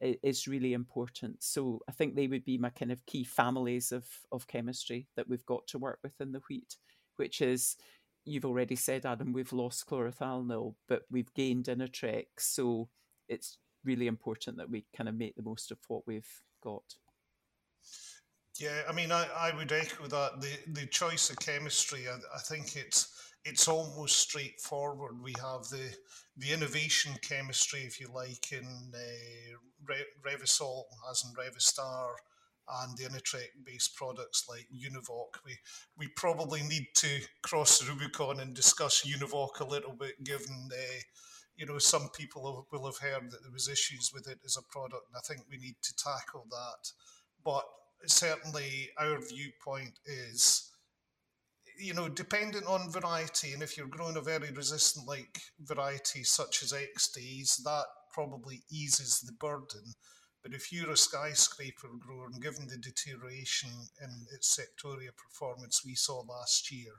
is 0.00 0.48
really 0.48 0.72
important. 0.72 1.42
So 1.44 1.80
I 1.88 1.92
think 1.92 2.16
they 2.16 2.26
would 2.26 2.44
be 2.44 2.58
my 2.58 2.70
kind 2.70 2.90
of 2.90 3.06
key 3.06 3.22
families 3.22 3.92
of, 3.92 4.04
of 4.32 4.48
chemistry 4.48 5.06
that 5.16 5.28
we've 5.28 5.46
got 5.46 5.66
to 5.68 5.78
work 5.78 6.00
with 6.02 6.20
in 6.20 6.32
the 6.32 6.42
wheat, 6.50 6.76
which 7.16 7.40
is 7.40 7.76
you've 8.24 8.44
already 8.44 8.74
said, 8.74 9.06
Adam, 9.06 9.32
we've 9.32 9.52
lost 9.52 9.86
chlorothalonil, 9.88 10.74
but 10.88 11.02
we've 11.10 11.32
gained 11.34 11.66
Inatreq. 11.66 12.26
So 12.38 12.88
it's 13.28 13.58
really 13.84 14.06
important 14.06 14.56
that 14.58 14.70
we 14.70 14.84
kind 14.96 15.08
of 15.08 15.14
make 15.14 15.34
the 15.36 15.42
most 15.42 15.70
of 15.70 15.78
what 15.88 16.06
we've 16.06 16.42
got. 16.62 16.82
Yeah, 18.58 18.82
I 18.88 18.92
mean, 18.92 19.10
I, 19.10 19.26
I 19.36 19.56
would 19.56 19.72
echo 19.72 20.06
that. 20.06 20.40
The 20.40 20.80
the 20.80 20.86
choice 20.86 21.30
of 21.30 21.38
chemistry, 21.38 22.06
I, 22.08 22.16
I 22.34 22.38
think 22.38 22.76
it's 22.76 23.32
it's 23.44 23.66
almost 23.66 24.20
straightforward. 24.20 25.22
We 25.22 25.34
have 25.40 25.68
the 25.68 25.94
the 26.36 26.52
innovation 26.52 27.12
chemistry, 27.22 27.80
if 27.80 28.00
you 28.00 28.08
like, 28.14 28.52
in 28.52 28.66
uh, 28.94 29.56
Re- 29.86 30.04
Revysol, 30.24 30.84
as 31.10 31.24
in 31.24 31.34
Revystar, 31.34 32.12
and 32.82 32.96
the 32.96 33.04
Inatreq 33.04 33.48
based 33.64 33.96
products 33.96 34.44
like 34.48 34.66
Univoc. 34.72 35.38
We 35.44 35.56
we 35.96 36.08
probably 36.16 36.62
need 36.62 36.88
to 36.96 37.20
cross 37.42 37.78
the 37.78 37.90
Rubicon 37.90 38.40
and 38.40 38.54
discuss 38.54 39.06
Univoc 39.06 39.60
a 39.60 39.66
little 39.66 39.94
bit, 39.94 40.22
given 40.24 40.68
uh, 40.70 41.00
you 41.62 41.68
know 41.68 41.78
some 41.78 42.08
people 42.08 42.66
will 42.72 42.86
have 42.86 42.98
heard 42.98 43.30
that 43.30 43.40
there 43.40 43.52
was 43.52 43.68
issues 43.68 44.10
with 44.12 44.26
it 44.26 44.40
as 44.44 44.56
a 44.56 44.72
product, 44.72 45.06
and 45.06 45.16
I 45.16 45.20
think 45.20 45.46
we 45.48 45.58
need 45.58 45.76
to 45.80 45.94
tackle 45.94 46.44
that. 46.50 46.90
But 47.44 47.62
certainly, 48.04 48.90
our 48.98 49.20
viewpoint 49.20 50.00
is. 50.04 50.68
You 51.78 51.94
know, 51.94 52.08
dependent 52.08 52.66
on 52.66 52.90
variety, 52.90 53.52
and 53.52 53.62
if 53.62 53.78
you're 53.78 53.86
growing 53.86 54.16
a 54.16 54.20
very 54.20 54.50
resistant 54.50 55.06
like 55.06 55.38
variety 55.60 56.24
such 56.24 56.64
as 56.64 56.72
Extase, 56.72 57.62
that 57.62 57.86
probably 58.12 58.62
eases 58.68 59.20
the 59.20 59.32
burden. 59.32 59.94
But 60.42 60.54
if 60.54 60.72
you're 60.72 60.90
a 60.90 60.96
skyscraper 60.96 61.88
grower, 61.98 62.26
and 62.26 62.42
given 62.42 62.66
the 62.66 62.76
deterioration 62.76 63.70
in 64.02 64.26
its 64.34 64.58
septoria 64.58 65.10
performance 65.16 65.82
we 65.86 65.94
saw 65.94 66.22
last 66.28 66.72
year, 66.72 66.92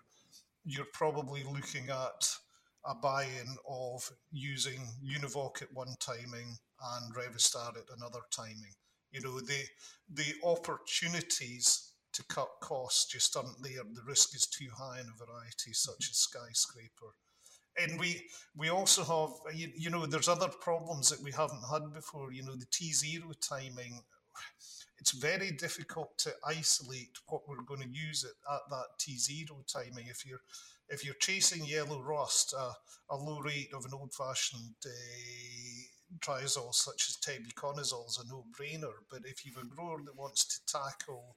you're 0.64 0.94
probably 0.94 1.44
looking 1.44 1.90
at 1.90 2.38
a 2.86 2.96
buy-in 2.96 3.56
of 3.68 4.12
using 4.32 4.82
Univoc 5.04 5.62
at 5.62 5.74
one 5.74 5.96
timing 6.00 6.58
and 6.96 7.16
Revystar 7.16 7.70
at 7.78 7.98
another 7.98 8.22
timing. 8.32 8.74
You 9.12 9.22
know, 9.22 9.40
the 9.40 9.64
the 10.12 10.34
opportunities 10.44 11.92
to 12.14 12.24
cut 12.26 12.50
costs 12.62 13.12
just 13.12 13.36
aren't 13.36 13.62
there. 13.64 13.84
The 13.94 14.04
risk 14.06 14.36
is 14.36 14.48
too 14.48 14.70
high 14.76 15.00
in 15.00 15.08
a 15.08 15.26
variety 15.26 15.74
such 15.74 16.10
as 16.10 16.18
skyscraper 16.18 17.16
and 17.78 18.00
we 18.00 18.22
we 18.56 18.70
also 18.70 19.04
have 19.04 19.56
you, 19.56 19.70
you 19.76 19.90
know 19.90 20.06
there's 20.06 20.30
other 20.30 20.48
problems 20.48 21.10
that 21.10 21.22
we 21.22 21.32
haven't 21.32 21.64
had 21.72 21.94
before 21.94 22.32
you 22.32 22.44
know 22.44 22.56
the 22.56 22.66
t0 22.66 23.22
timing 23.48 24.00
it's 25.00 25.12
very 25.12 25.52
difficult 25.52 26.18
to 26.18 26.32
isolate 26.48 27.18
what 27.28 27.42
we're 27.48 27.64
going 27.64 27.82
to 27.82 27.90
use 27.90 28.24
it 28.24 28.36
at 28.52 28.62
that 28.70 28.86
t0 29.00 29.48
timing 29.72 30.08
if 30.08 30.26
you're 30.26 30.42
if 30.90 31.04
you're 31.04 31.16
chasing 31.16 31.66
yellow 31.66 32.02
rust 32.02 32.54
uh, 32.58 32.74
a 33.10 33.16
low 33.16 33.40
rate 33.40 33.70
of 33.74 33.86
an 33.86 33.92
old-fashioned 33.94 34.76
uh, 34.86 34.90
triazole 36.20 36.74
such 36.74 37.10
as 37.10 37.18
tebuconazole 37.18 38.08
is 38.08 38.24
a 38.24 38.28
no-brainer 38.28 38.94
but 39.10 39.22
if 39.26 39.46
you've 39.46 39.58
a 39.58 39.66
grower 39.66 40.02
that 40.06 40.16
wants 40.16 40.46
to 40.46 40.78
tackle 40.78 41.36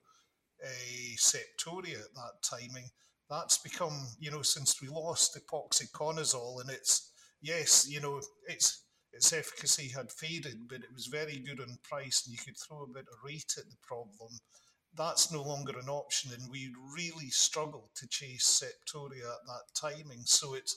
a 0.62 1.16
septoria 1.16 2.00
at 2.00 2.14
that 2.14 2.42
timing 2.42 2.90
that's 3.28 3.58
become, 3.58 4.06
you 4.18 4.30
know, 4.30 4.42
since 4.42 4.80
we 4.80 4.88
lost 4.88 5.36
epoxiconazole 5.36 6.60
and 6.60 6.70
it's, 6.70 7.10
yes, 7.42 7.88
you 7.88 8.00
know, 8.00 8.20
it's 8.48 8.82
its 9.12 9.32
efficacy 9.32 9.88
had 9.88 10.12
faded, 10.12 10.68
but 10.68 10.78
it 10.78 10.92
was 10.92 11.06
very 11.06 11.38
good 11.38 11.60
on 11.60 11.78
price 11.82 12.24
and 12.26 12.32
you 12.32 12.38
could 12.44 12.56
throw 12.56 12.82
a 12.82 12.86
bit 12.86 13.06
of 13.10 13.24
rate 13.24 13.54
at 13.56 13.64
the 13.64 13.76
problem. 13.82 14.38
That's 14.96 15.30
no 15.32 15.42
longer 15.42 15.78
an 15.78 15.88
option, 15.88 16.32
and 16.32 16.50
we 16.50 16.72
really 16.94 17.28
struggle 17.28 17.90
to 17.96 18.08
chase 18.08 18.62
Septoria 18.62 19.24
at 19.24 19.46
that 19.46 19.74
timing. 19.74 20.22
So 20.24 20.54
it's, 20.54 20.74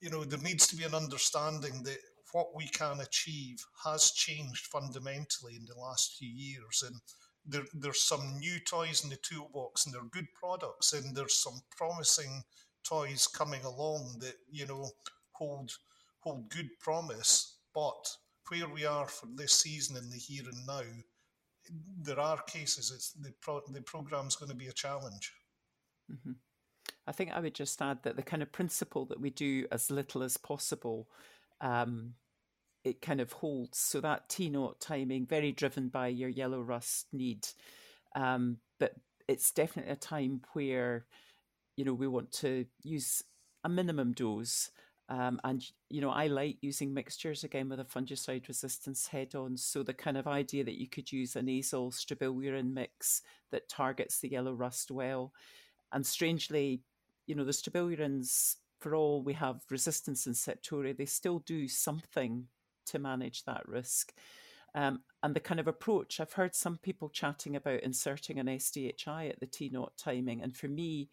you 0.00 0.10
know, 0.10 0.24
there 0.24 0.40
needs 0.40 0.66
to 0.68 0.76
be 0.76 0.84
an 0.84 0.94
understanding 0.94 1.82
that 1.84 1.98
what 2.32 2.54
we 2.54 2.66
can 2.66 3.00
achieve 3.00 3.64
has 3.84 4.10
changed 4.10 4.66
fundamentally 4.66 5.54
in 5.56 5.64
the 5.66 5.80
last 5.80 6.16
few 6.18 6.28
years. 6.28 6.82
And 6.86 7.00
there, 7.46 7.64
there's 7.74 8.02
some 8.02 8.38
new 8.38 8.58
toys 8.60 9.04
in 9.04 9.10
the 9.10 9.16
toolbox 9.16 9.86
and 9.86 9.94
they're 9.94 10.02
good 10.10 10.28
products 10.34 10.92
and 10.92 11.14
there's 11.14 11.36
some 11.38 11.60
promising 11.76 12.42
toys 12.84 13.26
coming 13.26 13.62
along 13.64 14.16
that 14.20 14.34
you 14.50 14.66
know 14.66 14.90
hold 15.32 15.70
hold 16.20 16.48
good 16.50 16.68
promise 16.80 17.56
but 17.74 18.16
where 18.48 18.68
we 18.68 18.84
are 18.84 19.08
for 19.08 19.26
this 19.34 19.54
season 19.54 19.96
in 19.96 20.10
the 20.10 20.16
here 20.16 20.44
and 20.44 20.66
now 20.66 20.82
there 22.02 22.20
are 22.20 22.42
cases 22.42 22.92
it's 22.94 23.12
the 23.12 23.32
pro, 23.40 23.60
the 23.72 23.82
program's 23.82 24.36
going 24.36 24.50
to 24.50 24.56
be 24.56 24.68
a 24.68 24.72
challenge 24.72 25.32
mm-hmm. 26.12 26.32
i 27.06 27.12
think 27.12 27.30
i 27.32 27.40
would 27.40 27.54
just 27.54 27.80
add 27.80 27.98
that 28.02 28.16
the 28.16 28.22
kind 28.22 28.42
of 28.42 28.52
principle 28.52 29.04
that 29.06 29.20
we 29.20 29.30
do 29.30 29.66
as 29.72 29.90
little 29.90 30.22
as 30.22 30.36
possible 30.36 31.08
um, 31.60 32.14
it 32.84 33.00
kind 33.00 33.20
of 33.20 33.32
holds. 33.32 33.78
So 33.78 34.00
that 34.02 34.28
T 34.28 34.50
naught 34.50 34.78
timing, 34.78 35.26
very 35.26 35.52
driven 35.52 35.88
by 35.88 36.08
your 36.08 36.28
yellow 36.28 36.60
rust 36.60 37.06
need. 37.12 37.48
Um, 38.14 38.58
but 38.78 38.94
it's 39.26 39.50
definitely 39.50 39.92
a 39.92 39.96
time 39.96 40.42
where, 40.52 41.06
you 41.76 41.84
know, 41.84 41.94
we 41.94 42.06
want 42.06 42.30
to 42.32 42.66
use 42.82 43.24
a 43.64 43.68
minimum 43.68 44.12
dose. 44.12 44.70
Um, 45.08 45.38
and 45.44 45.62
you 45.90 46.00
know, 46.00 46.10
I 46.10 46.28
like 46.28 46.56
using 46.62 46.94
mixtures 46.94 47.44
again 47.44 47.68
with 47.68 47.80
a 47.80 47.84
fungicide 47.84 48.48
resistance 48.48 49.06
head 49.06 49.34
on. 49.34 49.56
So 49.56 49.82
the 49.82 49.92
kind 49.92 50.16
of 50.16 50.26
idea 50.26 50.64
that 50.64 50.80
you 50.80 50.88
could 50.88 51.12
use 51.12 51.36
a 51.36 51.40
azole 51.40 51.92
strobilurin 51.92 52.72
mix 52.72 53.22
that 53.52 53.68
targets 53.68 54.20
the 54.20 54.30
yellow 54.30 54.54
rust 54.54 54.90
well, 54.90 55.32
and 55.92 56.06
strangely, 56.06 56.82
you 57.26 57.34
know, 57.34 57.44
the 57.44 57.52
strobilurins, 57.52 58.56
for 58.80 58.94
all 58.94 59.22
we 59.22 59.34
have 59.34 59.62
resistance 59.70 60.26
in 60.26 60.32
septoria, 60.32 60.96
they 60.96 61.06
still 61.06 61.38
do 61.40 61.68
something 61.68 62.46
to 62.86 62.98
manage 62.98 63.44
that 63.44 63.66
risk. 63.68 64.12
Um, 64.74 65.02
and 65.22 65.34
the 65.34 65.40
kind 65.40 65.60
of 65.60 65.68
approach, 65.68 66.18
I've 66.18 66.32
heard 66.32 66.54
some 66.54 66.78
people 66.78 67.08
chatting 67.08 67.56
about 67.56 67.80
inserting 67.80 68.38
an 68.38 68.46
SDHI 68.46 69.30
at 69.30 69.40
the 69.40 69.46
T 69.46 69.70
naught 69.72 69.92
timing. 69.96 70.42
And 70.42 70.54
for 70.54 70.66
me, 70.66 71.10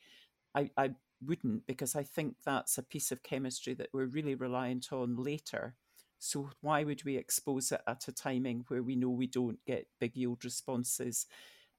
I, 0.56 0.70
I 0.76 0.92
wouldn't 1.26 1.68
because 1.68 1.96
I 1.96 2.04
think 2.04 2.36
that's 2.46 2.78
a 2.78 2.84
piece 2.84 3.12
of 3.12 3.24
chemistry 3.24 3.74
that 3.76 3.90
we're 3.94 4.06
really 4.06 4.36
reliant 4.36 4.92
on 4.92 5.16
later. 5.16 5.76
So 6.20 6.50
why 6.62 6.84
would 6.84 7.04
we 7.04 7.18
expose 7.18 7.72
it 7.72 7.82
at 7.88 8.08
a 8.08 8.12
timing 8.12 8.66
where 8.68 8.84
we 8.84 8.96
know 8.96 9.10
we 9.10 9.28
don't 9.28 9.64
get 9.66 9.88
big 10.00 10.16
yield 10.16 10.44
responses 10.46 11.26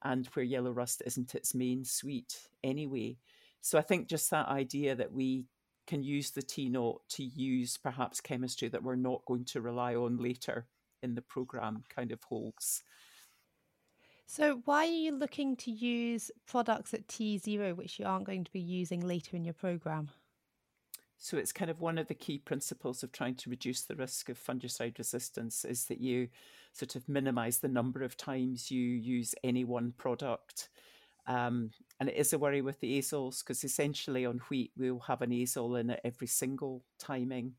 and 0.03 0.27
where 0.27 0.43
yellow 0.43 0.71
rust 0.71 1.01
isn't 1.05 1.35
its 1.35 1.55
main 1.55 1.85
suite 1.85 2.47
anyway? 2.63 3.17
So 3.61 3.77
I 3.77 3.81
think 3.81 4.09
just 4.09 4.29
that 4.31 4.49
idea 4.49 4.95
that 4.95 5.13
we 5.13 5.45
can 5.87 6.03
use 6.03 6.31
the 6.31 6.41
T 6.41 6.69
naught 6.69 7.01
to 7.09 7.23
use 7.23 7.77
perhaps 7.77 8.21
chemistry 8.21 8.67
that 8.69 8.83
we're 8.83 8.95
not 8.95 9.25
going 9.25 9.45
to 9.45 9.61
rely 9.61 9.95
on 9.95 10.17
later 10.17 10.67
in 11.01 11.15
the 11.15 11.21
program 11.21 11.83
kind 11.93 12.11
of 12.11 12.23
holds. 12.23 12.83
So, 14.25 14.61
why 14.65 14.85
are 14.87 14.91
you 14.91 15.11
looking 15.11 15.55
to 15.57 15.71
use 15.71 16.31
products 16.45 16.93
at 16.93 17.07
T0 17.07 17.75
which 17.75 17.99
you 17.99 18.05
aren't 18.05 18.25
going 18.25 18.43
to 18.43 18.51
be 18.51 18.59
using 18.59 19.01
later 19.01 19.35
in 19.35 19.43
your 19.43 19.53
program? 19.53 20.09
So, 21.17 21.37
it's 21.37 21.51
kind 21.51 21.69
of 21.69 21.81
one 21.81 21.97
of 21.97 22.07
the 22.07 22.13
key 22.15 22.39
principles 22.39 23.03
of 23.03 23.11
trying 23.11 23.35
to 23.35 23.49
reduce 23.49 23.83
the 23.83 23.95
risk 23.95 24.29
of 24.29 24.39
fungicide 24.39 24.97
resistance 24.97 25.65
is 25.65 25.85
that 25.85 26.01
you 26.01 26.29
sort 26.71 26.95
of 26.95 27.07
minimize 27.07 27.59
the 27.59 27.67
number 27.67 28.01
of 28.01 28.17
times 28.17 28.71
you 28.71 28.81
use 28.81 29.35
any 29.43 29.63
one 29.63 29.93
product. 29.97 30.69
Um, 31.27 31.71
and 31.99 32.09
it 32.09 32.15
is 32.15 32.33
a 32.33 32.39
worry 32.39 32.61
with 32.61 32.79
the 32.81 32.99
azoles 32.99 33.39
because 33.39 33.63
essentially 33.63 34.25
on 34.25 34.41
wheat 34.49 34.71
we'll 34.75 34.99
have 34.99 35.21
an 35.21 35.29
azole 35.31 35.79
in 35.79 35.91
at 35.91 36.01
every 36.03 36.27
single 36.27 36.83
timing. 36.99 37.53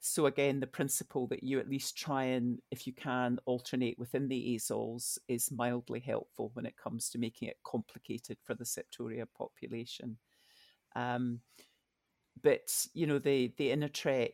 So 0.00 0.26
again, 0.26 0.60
the 0.60 0.66
principle 0.66 1.26
that 1.28 1.42
you 1.42 1.58
at 1.58 1.68
least 1.68 1.96
try 1.96 2.24
and, 2.24 2.60
if 2.70 2.86
you 2.86 2.92
can, 2.92 3.38
alternate 3.46 3.98
within 3.98 4.28
the 4.28 4.56
azoles 4.56 5.18
is 5.26 5.50
mildly 5.50 6.00
helpful 6.00 6.50
when 6.54 6.66
it 6.66 6.76
comes 6.76 7.10
to 7.10 7.18
making 7.18 7.48
it 7.48 7.56
complicated 7.64 8.38
for 8.44 8.54
the 8.54 8.64
septoria 8.64 9.26
population. 9.36 10.16
Um, 10.94 11.40
but 12.40 12.86
you 12.94 13.06
know 13.08 13.18
the 13.18 13.52
the 13.56 13.70
Inatreq 13.70 14.30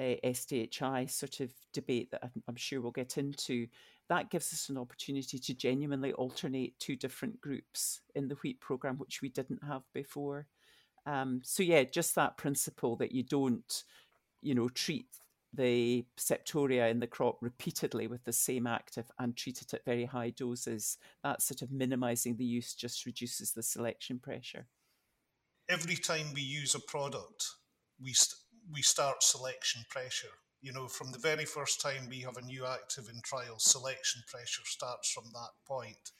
uh, 0.00 0.16
SDHI 0.24 1.08
sort 1.08 1.40
of 1.40 1.52
debate 1.72 2.10
that 2.10 2.20
I'm, 2.24 2.42
I'm 2.48 2.56
sure 2.56 2.80
we'll 2.80 2.90
get 2.90 3.16
into 3.16 3.68
that 4.08 4.30
gives 4.30 4.52
us 4.52 4.68
an 4.68 4.78
opportunity 4.78 5.38
to 5.38 5.54
genuinely 5.54 6.12
alternate 6.14 6.78
two 6.78 6.96
different 6.96 7.40
groups 7.40 8.00
in 8.14 8.26
the 8.26 8.36
wheat 8.36 8.60
program, 8.60 8.96
which 8.96 9.20
we 9.20 9.28
didn't 9.28 9.62
have 9.62 9.82
before. 9.92 10.46
Um, 11.06 11.40
so 11.44 11.62
yeah, 11.62 11.84
just 11.84 12.14
that 12.14 12.36
principle 12.36 12.96
that 12.96 13.12
you 13.12 13.22
don't, 13.22 13.84
you 14.42 14.54
know, 14.54 14.68
treat 14.68 15.06
the 15.52 16.04
septoria 16.18 16.90
in 16.90 17.00
the 17.00 17.06
crop 17.06 17.38
repeatedly 17.40 18.06
with 18.06 18.24
the 18.24 18.32
same 18.32 18.66
active 18.66 19.10
and 19.18 19.36
treat 19.36 19.62
it 19.62 19.72
at 19.72 19.84
very 19.84 20.04
high 20.04 20.30
doses, 20.30 20.98
that 21.24 21.42
sort 21.42 21.62
of 21.62 21.70
minimizing 21.70 22.36
the 22.36 22.44
use 22.44 22.74
just 22.74 23.06
reduces 23.06 23.52
the 23.52 23.62
selection 23.62 24.18
pressure. 24.18 24.66
Every 25.68 25.96
time 25.96 26.26
we 26.34 26.42
use 26.42 26.74
a 26.74 26.80
product, 26.80 27.46
we, 28.02 28.12
st- 28.12 28.38
we 28.72 28.82
start 28.82 29.22
selection 29.22 29.82
pressure. 29.88 30.28
You 30.60 30.72
know, 30.72 30.88
from 30.88 31.12
the 31.12 31.18
very 31.18 31.44
first 31.44 31.80
time 31.80 32.08
we 32.08 32.20
have 32.20 32.36
a 32.36 32.42
new 32.42 32.66
active 32.66 33.08
in 33.12 33.20
trial, 33.22 33.58
selection 33.58 34.22
pressure 34.26 34.62
starts 34.64 35.10
from 35.10 35.24
that 35.32 35.50
point. 35.66 36.12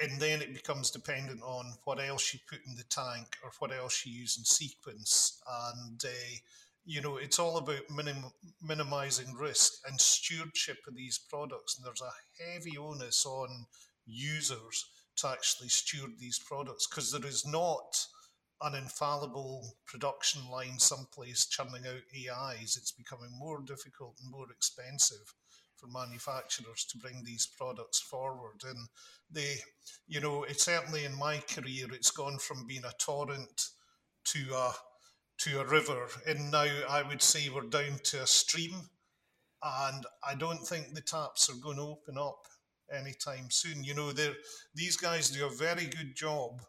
And 0.00 0.18
then 0.18 0.40
it 0.40 0.54
becomes 0.54 0.90
dependent 0.90 1.42
on 1.42 1.74
what 1.84 2.00
else 2.02 2.32
you 2.32 2.40
put 2.48 2.60
in 2.66 2.74
the 2.74 2.84
tank 2.84 3.36
or 3.44 3.50
what 3.58 3.70
else 3.70 4.06
you 4.06 4.12
use 4.12 4.38
in 4.38 4.44
sequence. 4.44 5.40
And 5.76 6.02
uh, 6.02 6.36
you 6.84 7.00
know, 7.00 7.16
it's 7.16 7.38
all 7.38 7.58
about 7.58 7.90
minim- 7.94 8.32
minimizing 8.62 9.34
risk 9.34 9.72
and 9.86 10.00
stewardship 10.00 10.78
of 10.88 10.96
these 10.96 11.18
products. 11.18 11.76
And 11.76 11.86
there's 11.86 12.02
a 12.02 12.44
heavy 12.44 12.76
onus 12.78 13.24
on 13.26 13.66
users 14.06 14.84
to 15.16 15.28
actually 15.28 15.68
steward 15.68 16.12
these 16.18 16.38
products 16.38 16.86
because 16.86 17.12
there 17.12 17.26
is 17.26 17.46
not 17.46 18.06
an 18.62 18.74
infallible 18.74 19.76
production 19.86 20.42
line 20.50 20.78
someplace 20.78 21.46
churning 21.46 21.86
out 21.86 22.02
AIs. 22.14 22.76
It's 22.76 22.92
becoming 22.92 23.30
more 23.38 23.60
difficult 23.60 24.16
and 24.22 24.30
more 24.30 24.50
expensive 24.50 25.34
for 25.76 25.86
manufacturers 25.86 26.84
to 26.90 26.98
bring 26.98 27.22
these 27.24 27.46
products 27.46 28.00
forward. 28.00 28.62
And 28.68 28.88
they, 29.30 29.56
you 30.06 30.20
know, 30.20 30.44
it's 30.44 30.64
certainly 30.64 31.04
in 31.04 31.18
my 31.18 31.38
career, 31.38 31.86
it's 31.92 32.10
gone 32.10 32.38
from 32.38 32.66
being 32.66 32.84
a 32.84 32.92
torrent 32.98 33.68
to 34.24 34.54
a 34.54 34.72
to 35.40 35.60
a 35.60 35.64
river, 35.66 36.06
and 36.26 36.50
now 36.50 36.66
I 36.88 37.02
would 37.02 37.22
say 37.22 37.48
we're 37.48 37.62
down 37.62 37.98
to 38.04 38.22
a 38.22 38.26
stream, 38.26 38.90
and 39.62 40.04
I 40.26 40.34
don't 40.34 40.66
think 40.66 40.92
the 40.94 41.00
taps 41.00 41.48
are 41.48 41.60
going 41.62 41.76
to 41.76 41.82
open 41.82 42.18
up 42.18 42.46
anytime 42.94 43.50
soon. 43.50 43.84
You 43.84 43.94
know, 43.94 44.12
these 44.74 44.96
guys 44.96 45.30
do 45.30 45.46
a 45.46 45.50
very 45.50 45.86
good 45.86 46.14
job 46.14 46.60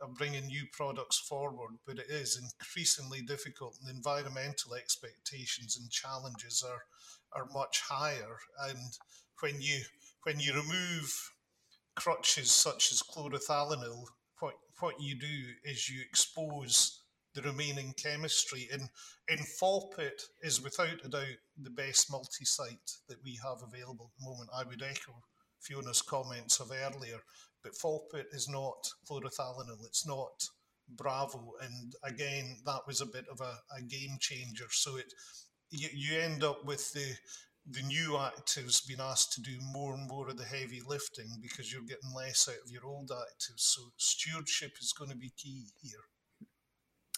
of 0.00 0.14
bringing 0.14 0.46
new 0.46 0.64
products 0.72 1.18
forward, 1.18 1.76
but 1.86 1.98
it 1.98 2.06
is 2.08 2.40
increasingly 2.40 3.22
difficult, 3.22 3.76
and 3.80 3.94
environmental 3.94 4.74
expectations 4.74 5.76
and 5.80 5.90
challenges 5.90 6.64
are 6.66 6.82
are 7.32 7.46
much 7.52 7.80
higher. 7.88 8.38
And 8.68 8.78
when 9.40 9.60
you 9.60 9.82
when 10.24 10.40
you 10.40 10.52
remove 10.52 11.32
crutches 11.94 12.50
such 12.50 12.90
as 12.92 13.02
chlorothalonil, 13.02 14.04
what 14.40 14.54
what 14.80 15.00
you 15.00 15.18
do 15.18 15.52
is 15.64 15.88
you 15.88 16.00
expose 16.00 16.99
the 17.34 17.42
remaining 17.42 17.94
chemistry. 17.96 18.68
In 18.72 18.88
in 19.28 19.44
Folpet 19.60 20.22
is 20.42 20.62
without 20.62 21.04
a 21.04 21.08
doubt 21.08 21.38
the 21.60 21.70
best 21.70 22.10
multi-site 22.10 22.92
that 23.08 23.22
we 23.24 23.38
have 23.44 23.62
available 23.62 24.10
at 24.12 24.18
the 24.18 24.30
moment. 24.30 24.50
I 24.54 24.64
would 24.64 24.82
echo 24.82 25.22
Fiona's 25.60 26.02
comments 26.02 26.58
of 26.60 26.70
earlier, 26.72 27.20
but 27.62 27.74
Folpet 27.74 28.26
is 28.32 28.48
not 28.48 28.88
chlorothalonil, 29.08 29.84
it's 29.84 30.06
not 30.06 30.48
Bravo, 30.88 31.52
and 31.62 31.94
again 32.02 32.56
that 32.66 32.86
was 32.86 33.00
a 33.00 33.06
bit 33.06 33.26
of 33.30 33.40
a, 33.40 33.58
a 33.76 33.82
game 33.82 34.16
changer. 34.18 34.66
So 34.70 34.96
it 34.96 35.12
you, 35.70 35.88
you 35.92 36.18
end 36.18 36.42
up 36.42 36.64
with 36.64 36.92
the 36.92 37.16
the 37.70 37.82
new 37.82 38.12
actives 38.12 38.86
being 38.86 39.00
asked 39.00 39.32
to 39.32 39.42
do 39.42 39.58
more 39.72 39.94
and 39.94 40.08
more 40.08 40.28
of 40.28 40.36
the 40.36 40.44
heavy 40.44 40.80
lifting 40.84 41.38
because 41.40 41.70
you're 41.70 41.82
getting 41.82 42.12
less 42.16 42.48
out 42.48 42.64
of 42.64 42.70
your 42.70 42.86
old 42.86 43.10
actives. 43.10 43.60
So 43.60 43.82
stewardship 43.96 44.72
is 44.80 44.92
going 44.92 45.10
to 45.10 45.16
be 45.16 45.32
key 45.36 45.66
here. 45.80 46.04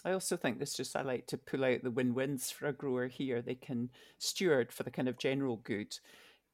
I 0.04 0.12
also 0.12 0.36
think 0.36 0.58
this 0.58 0.74
just 0.74 0.96
I 0.96 1.02
like 1.02 1.26
to 1.28 1.38
pull 1.38 1.64
out 1.64 1.82
the 1.82 1.90
win-wins 1.90 2.50
for 2.50 2.66
a 2.66 2.72
grower 2.72 3.06
here. 3.06 3.40
They 3.40 3.54
can 3.54 3.90
steward 4.18 4.72
for 4.72 4.82
the 4.82 4.90
kind 4.90 5.08
of 5.08 5.18
general 5.18 5.58
good, 5.58 5.96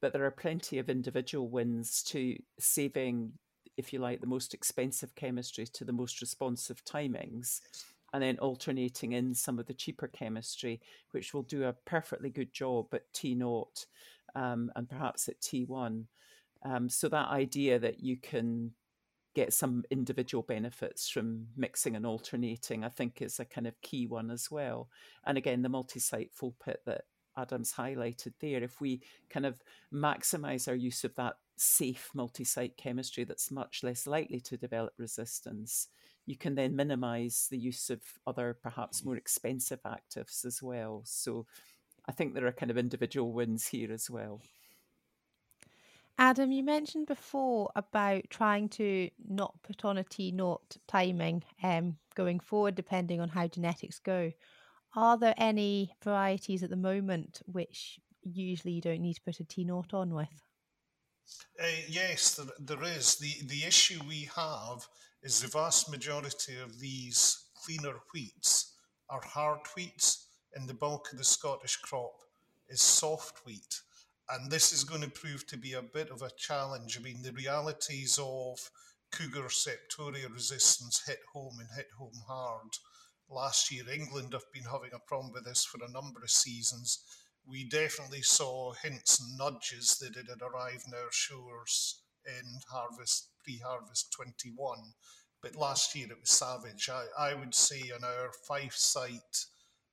but 0.01 0.13
there 0.13 0.25
are 0.25 0.31
plenty 0.31 0.77
of 0.77 0.89
individual 0.89 1.49
wins 1.49 2.03
to 2.03 2.37
saving, 2.59 3.33
if 3.75 3.91
you 3.91 3.99
like, 3.99 4.21
the 4.21 4.27
most 4.27 4.53
expensive 4.53 5.15
chemistry 5.15 5.65
to 5.65 5.83
the 5.83 5.91
most 5.91 6.21
responsive 6.21 6.85
timings, 6.85 7.61
and 8.13 8.21
then 8.21 8.37
alternating 8.37 9.13
in 9.13 9.33
some 9.33 9.57
of 9.57 9.65
the 9.65 9.73
cheaper 9.73 10.07
chemistry, 10.07 10.79
which 11.11 11.33
will 11.33 11.43
do 11.43 11.63
a 11.63 11.73
perfectly 11.85 12.29
good 12.29 12.53
job 12.53 12.93
at 12.93 13.11
T 13.13 13.33
naught 13.33 13.85
um, 14.35 14.71
and 14.75 14.87
perhaps 14.87 15.27
at 15.27 15.41
T1. 15.41 16.05
Um, 16.63 16.89
so 16.89 17.09
that 17.09 17.29
idea 17.29 17.79
that 17.79 17.99
you 18.01 18.17
can 18.17 18.73
get 19.35 19.53
some 19.53 19.83
individual 19.91 20.43
benefits 20.43 21.09
from 21.09 21.47
mixing 21.55 21.95
and 21.95 22.05
alternating, 22.05 22.83
I 22.83 22.89
think 22.89 23.21
is 23.21 23.39
a 23.39 23.45
kind 23.45 23.67
of 23.67 23.79
key 23.81 24.07
one 24.07 24.31
as 24.31 24.49
well. 24.49 24.89
And 25.25 25.37
again, 25.37 25.61
the 25.61 25.69
multi 25.69 25.99
site 25.99 26.31
folpet 26.33 26.77
that 26.85 27.01
Adam's 27.37 27.73
highlighted 27.73 28.33
there, 28.39 28.63
if 28.63 28.81
we 28.81 29.01
kind 29.29 29.45
of 29.45 29.61
maximize 29.93 30.67
our 30.67 30.75
use 30.75 31.03
of 31.03 31.15
that 31.15 31.35
safe 31.57 32.09
multi 32.13 32.43
site 32.43 32.77
chemistry 32.77 33.23
that's 33.23 33.51
much 33.51 33.83
less 33.83 34.07
likely 34.07 34.39
to 34.41 34.57
develop 34.57 34.93
resistance, 34.97 35.87
you 36.25 36.37
can 36.37 36.55
then 36.55 36.75
minimize 36.75 37.47
the 37.49 37.57
use 37.57 37.89
of 37.89 38.01
other, 38.27 38.57
perhaps 38.61 39.03
more 39.03 39.17
expensive 39.17 39.81
actives 39.83 40.45
as 40.45 40.61
well. 40.61 41.01
So 41.05 41.45
I 42.07 42.11
think 42.11 42.33
there 42.33 42.47
are 42.47 42.51
kind 42.51 42.71
of 42.71 42.77
individual 42.77 43.33
wins 43.33 43.67
here 43.67 43.91
as 43.91 44.09
well. 44.09 44.41
Adam, 46.19 46.51
you 46.51 46.61
mentioned 46.61 47.07
before 47.07 47.71
about 47.77 48.29
trying 48.29 48.67
to 48.67 49.09
not 49.29 49.55
put 49.63 49.85
on 49.85 49.97
a 49.97 50.03
T 50.03 50.31
naught 50.31 50.75
timing 50.85 51.41
um, 51.63 51.95
going 52.13 52.41
forward, 52.41 52.75
depending 52.75 53.21
on 53.21 53.29
how 53.29 53.47
genetics 53.47 53.99
go. 53.99 54.29
Are 54.97 55.17
there 55.17 55.33
any 55.37 55.95
varieties 56.03 56.61
at 56.61 56.69
the 56.69 56.75
moment 56.75 57.41
which 57.45 58.01
usually 58.21 58.73
you 58.73 58.81
don't 58.81 58.99
need 58.99 59.13
to 59.13 59.21
put 59.21 59.39
a 59.39 59.45
T 59.45 59.63
naught 59.63 59.93
on 59.93 60.13
with? 60.13 60.43
Uh, 61.57 61.67
yes, 61.87 62.35
there, 62.35 62.47
there 62.59 62.83
is. 62.83 63.15
The, 63.15 63.35
the 63.45 63.63
issue 63.63 63.99
we 64.05 64.29
have 64.35 64.85
is 65.23 65.39
the 65.39 65.47
vast 65.47 65.89
majority 65.89 66.59
of 66.61 66.81
these 66.81 67.45
cleaner 67.63 67.95
wheats 68.13 68.73
are 69.09 69.21
hard 69.23 69.61
wheats, 69.73 70.27
and 70.53 70.67
the 70.67 70.73
bulk 70.73 71.13
of 71.13 71.17
the 71.17 71.23
Scottish 71.23 71.77
crop 71.77 72.23
is 72.67 72.81
soft 72.81 73.45
wheat 73.45 73.79
and 74.29 74.51
this 74.51 74.71
is 74.71 74.83
going 74.83 75.01
to 75.01 75.09
prove 75.09 75.45
to 75.47 75.57
be 75.57 75.73
a 75.73 75.81
bit 75.81 76.09
of 76.09 76.21
a 76.21 76.31
challenge. 76.37 76.97
I 76.97 77.01
mean, 77.01 77.21
the 77.21 77.31
realities 77.31 78.19
of 78.21 78.69
cougar 79.11 79.49
septoria 79.49 80.31
resistance 80.31 81.03
hit 81.07 81.19
home 81.33 81.57
and 81.59 81.69
hit 81.75 81.87
home 81.97 82.23
hard. 82.27 82.77
Last 83.29 83.71
year, 83.71 83.83
England 83.91 84.33
have 84.33 84.51
been 84.53 84.63
having 84.63 84.91
a 84.93 85.07
problem 85.07 85.31
with 85.33 85.45
this 85.45 85.65
for 85.65 85.83
a 85.83 85.91
number 85.91 86.21
of 86.21 86.29
seasons. 86.29 86.99
We 87.47 87.67
definitely 87.67 88.21
saw 88.21 88.73
hints 88.73 89.19
and 89.19 89.37
nudges 89.37 89.97
that 89.99 90.15
it 90.15 90.27
had 90.29 90.41
arrived 90.41 90.83
in 90.87 90.93
our 90.93 91.11
shores 91.11 92.01
in 92.25 92.59
harvest 92.69 93.29
pre-harvest 93.43 94.11
21, 94.11 94.77
but 95.41 95.55
last 95.55 95.95
year 95.95 96.07
it 96.11 96.19
was 96.19 96.29
savage. 96.29 96.89
I, 96.89 97.05
I 97.17 97.33
would 97.33 97.55
say 97.55 97.91
on 97.95 98.03
our 98.03 98.31
Fife 98.47 98.75
site 98.75 99.45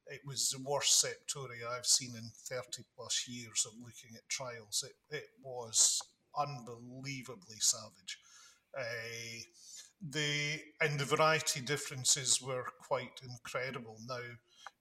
it 0.09 0.21
was 0.25 0.51
the 0.51 0.63
worst 0.63 1.05
septoria 1.05 1.69
I've 1.69 1.87
seen 1.87 2.15
in 2.17 2.31
30 2.49 2.83
plus 2.97 3.27
years 3.29 3.67
of 3.67 3.79
looking 3.79 4.17
at 4.17 4.29
trials. 4.29 4.85
It, 4.87 5.17
it 5.17 5.29
was 5.43 6.01
unbelievably 6.37 7.59
savage. 7.61 8.19
Uh, 8.79 9.43
the 10.11 10.61
and 10.81 11.01
the 11.01 11.05
variety 11.05 11.61
differences 11.61 12.41
were 12.43 12.67
quite 12.87 13.21
incredible. 13.23 13.97
Now, 14.07 14.21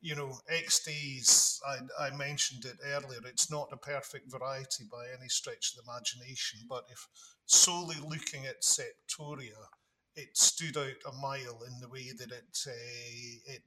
you 0.02 0.16
know, 0.16 0.38
Extase, 0.52 1.58
I, 1.66 2.08
I 2.08 2.16
mentioned 2.16 2.66
it 2.66 2.78
earlier, 2.86 3.22
it's 3.26 3.50
not 3.50 3.70
a 3.72 3.78
perfect 3.78 4.32
variety 4.32 4.84
by 4.92 5.06
any 5.18 5.30
stretch 5.30 5.74
of 5.74 5.84
the 5.84 5.92
imagination, 5.92 6.60
but 6.70 6.84
if 6.92 7.08
solely 7.46 7.96
looking 8.02 8.46
at 8.46 8.62
Septoria, 8.62 9.70
it 10.16 10.38
stood 10.38 10.78
out 10.78 11.02
a 11.08 11.22
mile 11.22 11.62
in 11.68 11.80
the 11.82 11.90
way 11.90 12.12
that 12.18 12.32
it 12.32 12.58
uh, 12.68 13.52
it 13.54 13.62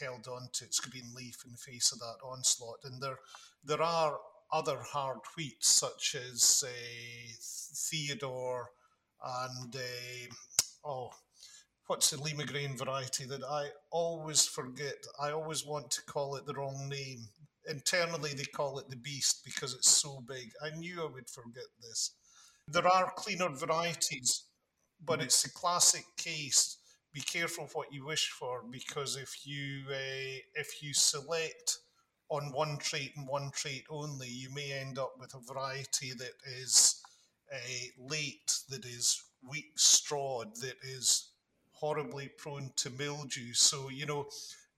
held 0.00 0.26
on 0.28 0.48
to 0.54 0.64
its 0.64 0.80
green 0.80 1.10
leaf 1.14 1.36
in 1.44 1.52
the 1.52 1.58
face 1.58 1.92
of 1.92 1.98
that 2.00 2.16
onslaught. 2.24 2.78
And 2.84 3.02
there, 3.02 3.18
there 3.64 3.82
are 3.82 4.18
other 4.52 4.78
hard 4.78 5.18
wheats 5.36 5.68
such 5.68 6.16
as 6.16 6.64
uh, 6.66 6.70
Theodore 7.90 8.70
and 9.22 9.74
uh, 9.74 10.34
oh, 10.84 11.10
what's 11.86 12.10
the 12.10 12.16
Limagrain 12.18 12.78
variety 12.78 13.24
that 13.26 13.44
I 13.44 13.68
always 13.90 14.46
forget? 14.46 15.06
I 15.20 15.30
always 15.32 15.66
want 15.66 15.90
to 15.92 16.04
call 16.04 16.36
it 16.36 16.46
the 16.46 16.54
wrong 16.54 16.88
name. 16.88 17.28
Internally, 17.68 18.32
they 18.34 18.44
call 18.44 18.78
it 18.78 18.88
the 18.88 18.96
beast 18.96 19.42
because 19.44 19.74
it's 19.74 19.90
so 19.90 20.22
big. 20.26 20.52
I 20.64 20.70
knew 20.76 21.02
I 21.02 21.12
would 21.12 21.28
forget 21.28 21.64
this. 21.82 22.12
There 22.66 22.86
are 22.86 23.12
cleaner 23.16 23.50
varieties, 23.50 24.44
but 25.04 25.18
mm-hmm. 25.18 25.24
it's 25.24 25.44
a 25.44 25.50
classic 25.50 26.04
case 26.16 26.77
be 27.12 27.20
careful 27.20 27.68
what 27.72 27.92
you 27.92 28.04
wish 28.04 28.30
for 28.30 28.62
because 28.70 29.16
if 29.16 29.46
you 29.46 29.82
uh, 29.90 30.38
if 30.54 30.82
you 30.82 30.92
select 30.92 31.78
on 32.30 32.52
one 32.52 32.76
trait 32.78 33.12
and 33.16 33.26
one 33.26 33.50
trait 33.52 33.84
only, 33.90 34.28
you 34.28 34.52
may 34.54 34.72
end 34.72 34.98
up 34.98 35.14
with 35.18 35.34
a 35.34 35.52
variety 35.52 36.12
that 36.18 36.34
is 36.60 37.02
uh, 37.52 37.56
late, 37.98 38.52
that 38.68 38.84
is 38.84 39.22
weak 39.48 39.72
strawed, 39.76 40.54
that 40.56 40.76
is 40.82 41.30
horribly 41.72 42.28
prone 42.36 42.70
to 42.76 42.90
mildew. 42.90 43.54
So 43.54 43.88
you 43.88 44.06
know, 44.06 44.26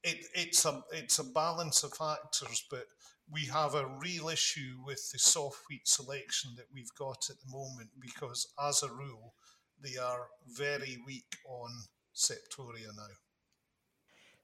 it, 0.05 0.27
it's 0.35 0.65
a 0.65 0.83
it's 0.93 1.19
a 1.19 1.25
balance 1.25 1.83
of 1.83 1.95
factors, 1.95 2.65
but 2.71 2.87
we 3.31 3.47
have 3.47 3.75
a 3.75 3.91
real 4.01 4.29
issue 4.29 4.77
with 4.85 5.11
the 5.13 5.19
soft 5.19 5.61
wheat 5.69 5.87
selection 5.87 6.53
that 6.57 6.67
we've 6.73 6.95
got 6.99 7.29
at 7.31 7.37
the 7.41 7.51
moment 7.51 7.91
because, 8.01 8.47
as 8.63 8.83
a 8.83 8.89
rule, 8.89 9.35
they 9.83 9.97
are 9.97 10.29
very 10.47 10.99
weak 11.07 11.37
on 11.49 11.71
Septoria 12.21 12.95
now. 12.97 13.15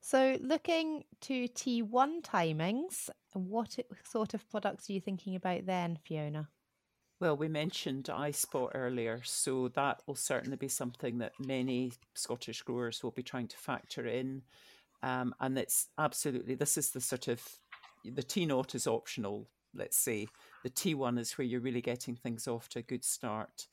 So, 0.01 0.39
looking 0.41 1.05
to 1.23 1.49
T1 1.49 2.23
timings, 2.23 3.11
what 3.33 3.77
sort 4.05 4.35
of 4.35 4.49
products 4.51 4.89
are 4.89 4.93
you 4.93 5.01
thinking 5.01 5.35
about 5.35 5.67
then, 5.67 5.99
Fiona? 6.05 6.49
Well, 7.19 7.37
we 7.37 7.49
mentioned 7.49 8.11
eye 8.11 8.31
spot 8.31 8.73
earlier, 8.75 9.21
so 9.25 9.69
that 9.69 10.03
will 10.07 10.15
certainly 10.15 10.57
be 10.57 10.69
something 10.69 11.19
that 11.19 11.33
many 11.41 11.93
Scottish 12.15 12.63
growers 12.63 13.03
will 13.03 13.11
be 13.11 13.23
trying 13.23 13.49
to 13.49 13.57
factor 13.57 14.07
in. 14.07 14.43
Um, 15.03 15.35
and 15.41 15.59
it's 15.59 15.89
absolutely, 15.99 16.55
this 16.55 16.77
is 16.77 16.91
the 16.91 17.01
sort 17.01 17.29
of, 17.29 17.43
the 18.05 18.23
T 18.23 18.47
naught 18.47 18.75
is 18.75 18.87
optional, 18.87 19.49
let's 19.75 19.97
say. 19.97 20.29
The 20.63 20.71
T1 20.71 21.19
is 21.19 21.37
where 21.37 21.47
you're 21.47 21.61
really 21.61 21.81
getting 21.81 22.17
things 22.17 22.47
off 22.47 22.69
to 22.71 22.81
a 22.81 22.83
good 22.83 23.05
start. 23.05 23.67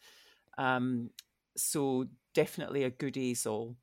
Um, 0.58 1.10
so 1.56 2.08
definitely 2.34 2.84
a 2.84 2.90
good 2.90 3.16
azole 3.16 3.76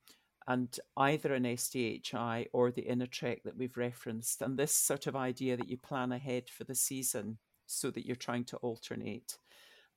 and 0.49 0.79
either 0.97 1.35
an 1.35 1.45
SDHI 1.45 2.47
or 2.53 2.71
the 2.71 2.83
Inatreq 2.83 3.43
that 3.45 3.57
we've 3.57 3.77
referenced. 3.77 4.43
And 4.43 4.59
this 4.59 4.75
sort 4.75 5.07
of 5.07 5.15
idea 5.15 5.57
that 5.57 5.69
you 5.69 5.77
plan 5.77 6.13
ahead 6.13 6.49
for 6.49 6.65
the 6.65 6.75
season 6.75 7.39
so 7.67 7.91
that 7.91 8.07
you're 8.07 8.17
trying 8.17 8.45
to 8.47 8.57
alternate. 8.59 9.39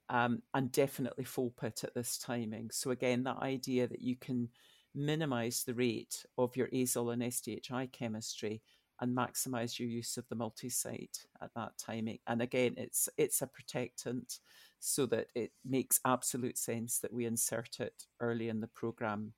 Um, 0.09 0.41
and 0.53 0.71
definitely 0.71 1.23
folpet 1.23 1.83
at 1.83 1.95
this 1.95 2.17
timing. 2.17 2.69
So 2.71 2.91
again, 2.91 3.23
that 3.23 3.37
idea 3.37 3.87
that 3.87 4.01
you 4.01 4.15
can 4.15 4.49
minimize 4.93 5.63
the 5.63 5.73
rate 5.73 6.25
of 6.37 6.55
your 6.55 6.67
azole 6.67 7.13
and 7.13 7.23
SDHI 7.23 7.91
chemistry 7.91 8.61
and 9.01 9.15
maximize 9.15 9.79
your 9.79 9.89
use 9.89 10.17
of 10.17 10.27
the 10.29 10.35
multi-site 10.35 11.25
at 11.41 11.49
that 11.55 11.71
timing. 11.77 12.19
And 12.27 12.41
again, 12.41 12.75
it's 12.77 13.09
it's 13.17 13.41
a 13.41 13.47
protectant 13.47 14.39
so 14.86 15.06
that 15.06 15.28
it 15.36 15.52
makes 15.65 16.00
absolute 16.06 16.58
sense 16.58 17.00
that 17.00 17.13
we 17.13 17.26
insert 17.26 17.80
it 17.80 18.04
early 18.19 18.50
in 18.50 18.60
the 18.60 18.67
program 18.67 19.34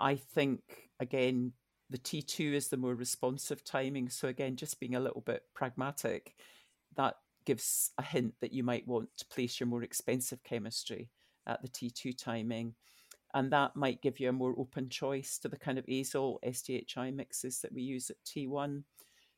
I 0.00 0.16
think, 0.16 0.62
again, 0.98 1.52
the 1.90 1.98
T2 1.98 2.54
is 2.54 2.68
the 2.68 2.78
more 2.78 2.94
responsive 2.94 3.62
timing. 3.62 4.08
So, 4.08 4.28
again, 4.28 4.56
just 4.56 4.80
being 4.80 4.94
a 4.94 5.00
little 5.00 5.20
bit 5.20 5.42
pragmatic, 5.54 6.34
that 6.96 7.16
gives 7.44 7.90
a 7.98 8.02
hint 8.02 8.34
that 8.40 8.52
you 8.52 8.64
might 8.64 8.88
want 8.88 9.10
to 9.18 9.26
place 9.26 9.60
your 9.60 9.66
more 9.66 9.82
expensive 9.82 10.42
chemistry 10.42 11.10
at 11.46 11.60
the 11.62 11.68
T2 11.68 12.16
timing. 12.16 12.74
And 13.34 13.52
that 13.52 13.76
might 13.76 14.02
give 14.02 14.18
you 14.18 14.30
a 14.30 14.32
more 14.32 14.54
open 14.58 14.88
choice 14.88 15.38
to 15.38 15.48
the 15.48 15.58
kind 15.58 15.78
of 15.78 15.86
azole 15.86 16.38
SDHI 16.44 17.14
mixes 17.14 17.60
that 17.60 17.72
we 17.72 17.82
use 17.82 18.10
at 18.10 18.16
T1. 18.26 18.82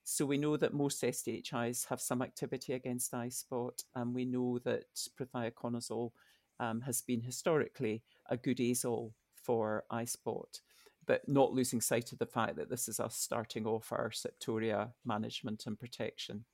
So 0.04 0.26
we 0.26 0.38
know 0.38 0.56
that 0.56 0.74
most 0.74 1.02
SDHIs 1.02 1.86
have 1.88 2.00
some 2.00 2.22
activity 2.22 2.72
against 2.72 3.14
eye 3.14 3.28
spot, 3.28 3.82
and 3.94 4.14
we 4.14 4.24
know 4.24 4.58
that 4.64 4.84
prothioconazole 5.18 6.10
um, 6.58 6.80
has 6.82 7.02
been 7.02 7.20
historically 7.20 8.02
a 8.28 8.36
good 8.36 8.58
azole 8.58 9.12
for 9.34 9.84
eye 9.90 10.04
spot, 10.04 10.60
but 11.06 11.28
not 11.28 11.52
losing 11.52 11.80
sight 11.80 12.12
of 12.12 12.18
the 12.18 12.26
fact 12.26 12.56
that 12.56 12.68
this 12.68 12.88
is 12.88 12.98
us 12.98 13.16
starting 13.16 13.66
off 13.66 13.92
our 13.92 14.10
Septoria 14.10 14.90
management 15.04 15.66
and 15.66 15.78
protection. 15.78 16.44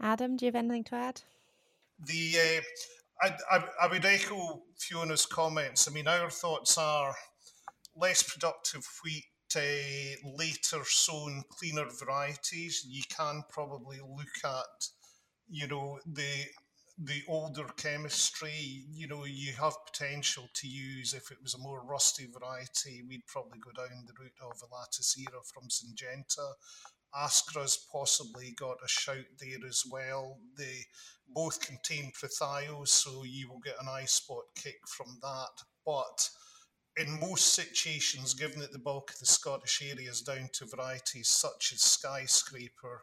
Adam, 0.00 0.36
do 0.36 0.46
you 0.46 0.48
have 0.48 0.56
anything 0.56 0.84
to 0.84 0.94
add? 0.94 1.22
The 2.04 2.34
uh, 2.36 2.60
I, 3.22 3.56
I, 3.56 3.64
I 3.82 3.86
would 3.86 4.04
echo 4.04 4.62
Fiona's 4.76 5.26
comments. 5.26 5.88
I 5.88 5.92
mean, 5.92 6.08
our 6.08 6.30
thoughts 6.30 6.76
are 6.76 7.14
less 7.94 8.22
productive 8.22 8.84
wheat 9.04 9.24
uh, 9.56 10.28
later 10.36 10.84
sown 10.84 11.42
cleaner 11.48 11.86
varieties, 11.98 12.84
you 12.88 13.02
can 13.08 13.42
probably 13.50 13.98
look 14.00 14.44
at, 14.44 14.88
you 15.48 15.66
know, 15.66 15.98
the 16.06 16.46
the 16.98 17.22
older 17.26 17.64
chemistry, 17.76 18.84
you 18.92 19.08
know, 19.08 19.24
you 19.24 19.52
have 19.54 19.74
potential 19.86 20.48
to 20.54 20.68
use. 20.68 21.14
If 21.14 21.30
it 21.30 21.38
was 21.42 21.54
a 21.54 21.58
more 21.58 21.82
rusty 21.84 22.26
variety, 22.26 23.02
we'd 23.08 23.26
probably 23.26 23.58
go 23.58 23.72
down 23.72 24.04
the 24.06 24.12
route 24.20 24.32
of 24.42 24.60
Elatus 24.60 25.18
Era 25.18 25.40
from 25.42 25.68
Syngenta. 25.68 26.52
Ascra's 27.14 27.86
possibly 27.90 28.54
got 28.56 28.76
a 28.84 28.88
shout 28.88 29.24
there 29.40 29.66
as 29.68 29.84
well. 29.90 30.38
They 30.56 30.84
both 31.28 31.60
contain 31.60 32.12
Prothios, 32.12 32.90
so 32.90 33.24
you 33.24 33.48
will 33.48 33.60
get 33.60 33.80
an 33.80 33.88
eye 33.88 34.04
spot 34.04 34.44
kick 34.54 34.86
from 34.86 35.18
that. 35.22 35.64
But 35.84 36.28
in 36.96 37.20
most 37.20 37.54
situations, 37.54 38.34
given 38.34 38.60
that 38.60 38.72
the 38.72 38.78
bulk 38.78 39.10
of 39.10 39.18
the 39.18 39.26
Scottish 39.26 39.82
area 39.82 40.10
is 40.10 40.20
down 40.20 40.50
to 40.54 40.66
varieties 40.66 41.28
such 41.28 41.72
as 41.72 41.80
Skyscraper, 41.80 43.02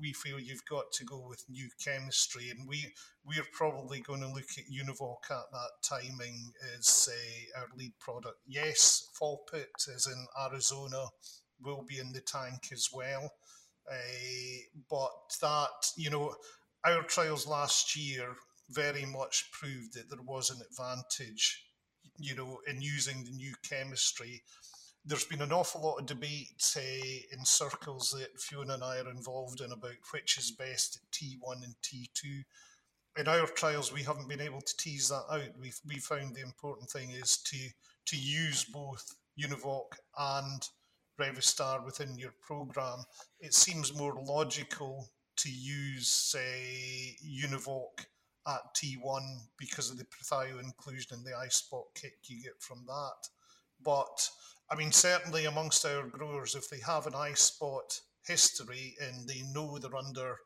we 0.00 0.12
feel 0.12 0.38
you've 0.38 0.64
got 0.64 0.92
to 0.92 1.04
go 1.04 1.26
with 1.28 1.44
new 1.48 1.68
chemistry, 1.82 2.50
and 2.50 2.68
we 2.68 2.92
we're 3.24 3.46
probably 3.52 4.00
going 4.00 4.20
to 4.20 4.28
look 4.28 4.50
at 4.56 4.64
Univoc 4.72 5.30
at 5.30 5.50
that 5.52 5.70
timing 5.82 6.52
as 6.76 7.08
uh, 7.10 7.60
our 7.60 7.66
lead 7.76 7.92
product. 7.98 8.38
Yes, 8.46 9.08
Folpet 9.20 9.88
is 9.88 10.06
in 10.06 10.26
Arizona, 10.40 11.06
will 11.60 11.84
be 11.86 11.98
in 11.98 12.12
the 12.12 12.20
tank 12.20 12.68
as 12.72 12.88
well, 12.92 13.30
uh, 13.90 13.94
but 14.88 15.36
that 15.40 15.90
you 15.96 16.10
know 16.10 16.34
our 16.84 17.02
trials 17.02 17.46
last 17.46 17.96
year 17.96 18.36
very 18.70 19.04
much 19.06 19.50
proved 19.52 19.94
that 19.94 20.08
there 20.10 20.22
was 20.24 20.50
an 20.50 20.60
advantage, 20.70 21.64
you 22.18 22.34
know, 22.34 22.60
in 22.66 22.80
using 22.80 23.24
the 23.24 23.30
new 23.30 23.54
chemistry 23.62 24.42
there's 25.08 25.24
been 25.24 25.40
an 25.40 25.52
awful 25.52 25.80
lot 25.80 25.98
of 25.98 26.06
debate 26.06 26.76
uh, 26.76 26.80
in 27.32 27.44
circles 27.44 28.10
that 28.10 28.38
Fiona 28.38 28.74
and 28.74 28.84
I 28.84 28.98
are 28.98 29.10
involved 29.10 29.62
in 29.62 29.72
about 29.72 29.96
which 30.10 30.36
is 30.36 30.50
best 30.50 30.96
at 30.96 31.10
T1 31.10 31.64
and 31.64 31.74
T2. 31.82 32.44
In 33.18 33.26
our 33.26 33.46
trials, 33.46 33.92
we 33.92 34.02
haven't 34.02 34.28
been 34.28 34.40
able 34.40 34.60
to 34.60 34.76
tease 34.76 35.08
that 35.08 35.24
out. 35.30 35.58
We 35.58 35.72
we 35.86 35.96
found 35.96 36.34
the 36.34 36.42
important 36.42 36.90
thing 36.90 37.10
is 37.10 37.38
to 37.38 37.56
to 38.06 38.16
use 38.16 38.64
both 38.64 39.16
Univoc 39.40 39.96
and 40.18 40.62
Revystar 41.18 41.84
within 41.84 42.18
your 42.18 42.34
program. 42.42 43.00
It 43.40 43.54
seems 43.54 43.96
more 43.96 44.14
logical 44.22 45.08
to 45.36 45.50
use, 45.50 46.08
say, 46.08 47.16
Univoc 47.26 48.06
at 48.48 48.74
T1 48.74 49.40
because 49.58 49.90
of 49.90 49.98
the 49.98 50.06
Prothio 50.06 50.58
inclusion 50.62 51.18
and 51.18 51.24
the 51.24 51.36
eye 51.36 51.48
spot 51.48 51.84
kick 51.94 52.14
you 52.26 52.42
get 52.42 52.60
from 52.60 52.84
that. 52.86 53.28
But 53.84 54.30
I 54.70 54.74
mean, 54.74 54.92
certainly 54.92 55.44
amongst 55.44 55.84
our 55.84 56.06
growers, 56.06 56.54
if 56.54 56.68
they 56.68 56.80
have 56.80 57.06
an 57.06 57.14
eye 57.14 57.34
spot 57.34 58.00
history 58.26 58.96
and 59.00 59.28
they 59.28 59.42
know 59.52 59.78
they're 59.78 59.94
under 59.94 60.36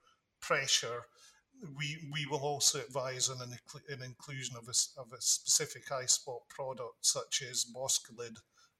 pressure, 0.40 1.02
we 1.76 2.08
we 2.12 2.26
will 2.26 2.40
also 2.40 2.80
advise 2.80 3.28
on 3.28 3.40
an, 3.40 3.56
an 3.88 4.02
inclusion 4.02 4.56
of 4.56 4.68
a, 4.68 5.00
of 5.00 5.12
a 5.12 5.20
specific 5.20 5.90
eye 5.92 6.06
spot 6.06 6.40
product 6.48 7.06
such 7.06 7.42
as 7.48 7.64
Boscalid 7.64 8.36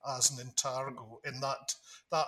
as 0.09 0.31
an 0.31 0.45
Intargo, 0.45 1.19
and 1.25 1.43
that 1.43 1.75
that 2.11 2.27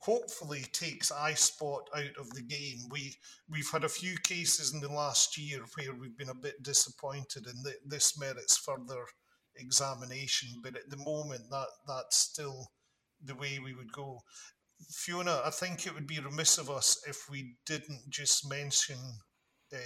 hopefully 0.00 0.64
takes 0.72 1.12
eye 1.12 1.34
spot 1.34 1.88
out 1.94 2.16
of 2.18 2.30
the 2.30 2.42
game. 2.42 2.78
We 2.90 3.14
we've 3.48 3.70
had 3.70 3.84
a 3.84 3.88
few 3.88 4.16
cases 4.22 4.72
in 4.74 4.80
the 4.80 4.92
last 4.92 5.38
year 5.38 5.60
where 5.76 5.94
we've 5.94 6.16
been 6.16 6.30
a 6.30 6.34
bit 6.34 6.62
disappointed, 6.62 7.46
and 7.46 7.64
th- 7.64 7.76
this 7.86 8.18
merits 8.18 8.56
further 8.56 9.04
examination. 9.56 10.48
But 10.62 10.76
at 10.76 10.90
the 10.90 10.96
moment, 10.96 11.42
that 11.50 11.68
that's 11.86 12.16
still 12.16 12.72
the 13.22 13.34
way 13.34 13.58
we 13.58 13.74
would 13.74 13.92
go. 13.92 14.20
Fiona, 14.90 15.42
I 15.44 15.50
think 15.50 15.86
it 15.86 15.94
would 15.94 16.06
be 16.06 16.20
remiss 16.20 16.56
of 16.56 16.70
us 16.70 17.02
if 17.06 17.28
we 17.30 17.56
didn't 17.66 18.08
just 18.08 18.48
mention 18.48 18.96
uh, 19.72 19.76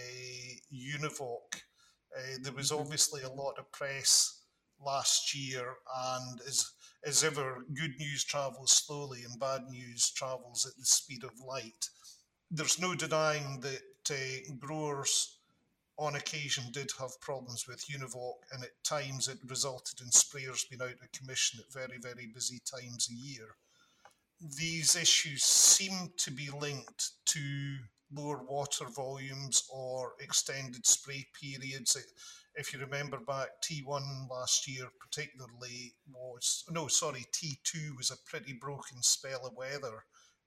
Univoc. 0.72 1.62
Uh, 2.16 2.36
there 2.42 2.52
was 2.52 2.70
mm-hmm. 2.70 2.80
obviously 2.80 3.22
a 3.22 3.32
lot 3.32 3.58
of 3.58 3.70
press 3.72 4.43
last 4.80 5.34
year, 5.34 5.74
and 5.96 6.40
as 6.46 6.70
as 7.06 7.22
ever, 7.22 7.64
good 7.74 7.98
news 7.98 8.24
travels 8.24 8.72
slowly 8.72 9.24
and 9.24 9.38
bad 9.38 9.62
news 9.68 10.10
travels 10.10 10.64
at 10.66 10.74
the 10.78 10.86
speed 10.86 11.22
of 11.22 11.38
light. 11.46 11.90
There's 12.50 12.80
no 12.80 12.94
denying 12.94 13.60
that 13.60 13.82
uh, 14.10 14.54
growers 14.58 15.38
on 15.98 16.16
occasion 16.16 16.64
did 16.72 16.90
have 16.98 17.20
problems 17.20 17.66
with 17.68 17.86
Univoc, 17.86 18.34
and 18.52 18.64
at 18.64 18.82
times 18.84 19.28
it 19.28 19.38
resulted 19.46 20.00
in 20.00 20.08
sprayers 20.08 20.68
being 20.68 20.82
out 20.82 21.00
of 21.02 21.12
commission 21.12 21.60
at 21.60 21.72
very, 21.72 21.98
very 21.98 22.26
busy 22.34 22.60
times 22.64 23.08
a 23.10 23.14
year. 23.14 23.56
These 24.58 24.96
issues 24.96 25.44
seem 25.44 26.12
to 26.16 26.30
be 26.30 26.48
linked 26.50 27.10
to 27.26 27.76
lower 28.12 28.42
water 28.42 28.86
volumes 28.86 29.64
or 29.72 30.14
extended 30.20 30.86
spray 30.86 31.26
periods. 31.40 31.96
If 32.56 32.72
you 32.72 32.78
remember 32.78 33.18
back, 33.18 33.48
T1 33.62 34.30
last 34.30 34.68
year, 34.68 34.86
particularly, 35.00 35.94
was 36.08 36.64
no, 36.70 36.86
sorry, 36.86 37.26
T2 37.32 37.96
was 37.96 38.12
a 38.12 38.30
pretty 38.30 38.52
broken 38.52 39.02
spell 39.02 39.46
of 39.46 39.56
weather 39.56 40.04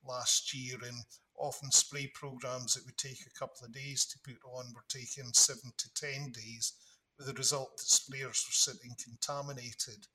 last 0.08 0.54
year, 0.54 0.78
and 0.86 0.98
often 1.38 1.70
spray 1.70 2.08
programs 2.14 2.74
that 2.74 2.86
would 2.86 2.98
take 2.98 3.20
a 3.26 3.40
couple 3.40 3.66
of 3.66 3.74
days 3.74 4.06
to 4.06 4.20
put 4.24 4.40
on 4.50 4.74
were 4.74 4.86
taking 4.88 5.34
seven 5.34 5.74
to 5.78 5.94
ten 5.96 6.32
days, 6.32 6.74
with 7.18 7.28
the 7.28 7.34
result 7.34 7.76
that 7.76 7.84
sprayers 7.84 8.48
were 8.48 8.54
sitting 8.54 8.96
contaminated. 9.04 10.08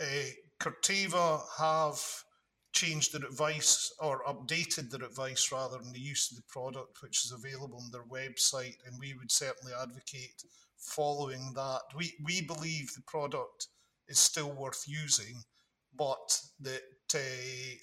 Uh, 0.00 0.30
Corteva 0.60 1.42
have 1.58 2.00
changed 2.72 3.12
their 3.12 3.28
advice 3.28 3.92
or 3.98 4.22
updated 4.24 4.90
their 4.90 5.04
advice 5.04 5.50
rather 5.50 5.80
in 5.80 5.92
the 5.92 5.98
use 5.98 6.30
of 6.30 6.36
the 6.36 6.42
product 6.48 7.02
which 7.02 7.24
is 7.24 7.32
available 7.32 7.78
on 7.78 7.90
their 7.90 8.04
website 8.04 8.76
and 8.86 9.00
we 9.00 9.14
would 9.14 9.32
certainly 9.32 9.72
advocate 9.82 10.44
following 10.78 11.52
that 11.54 11.80
we 11.96 12.14
we 12.24 12.42
believe 12.42 12.92
the 12.94 13.02
product 13.06 13.68
is 14.08 14.18
still 14.18 14.52
worth 14.52 14.84
using 14.86 15.42
but 15.96 16.40
that 16.60 16.82
uh, 17.14 17.18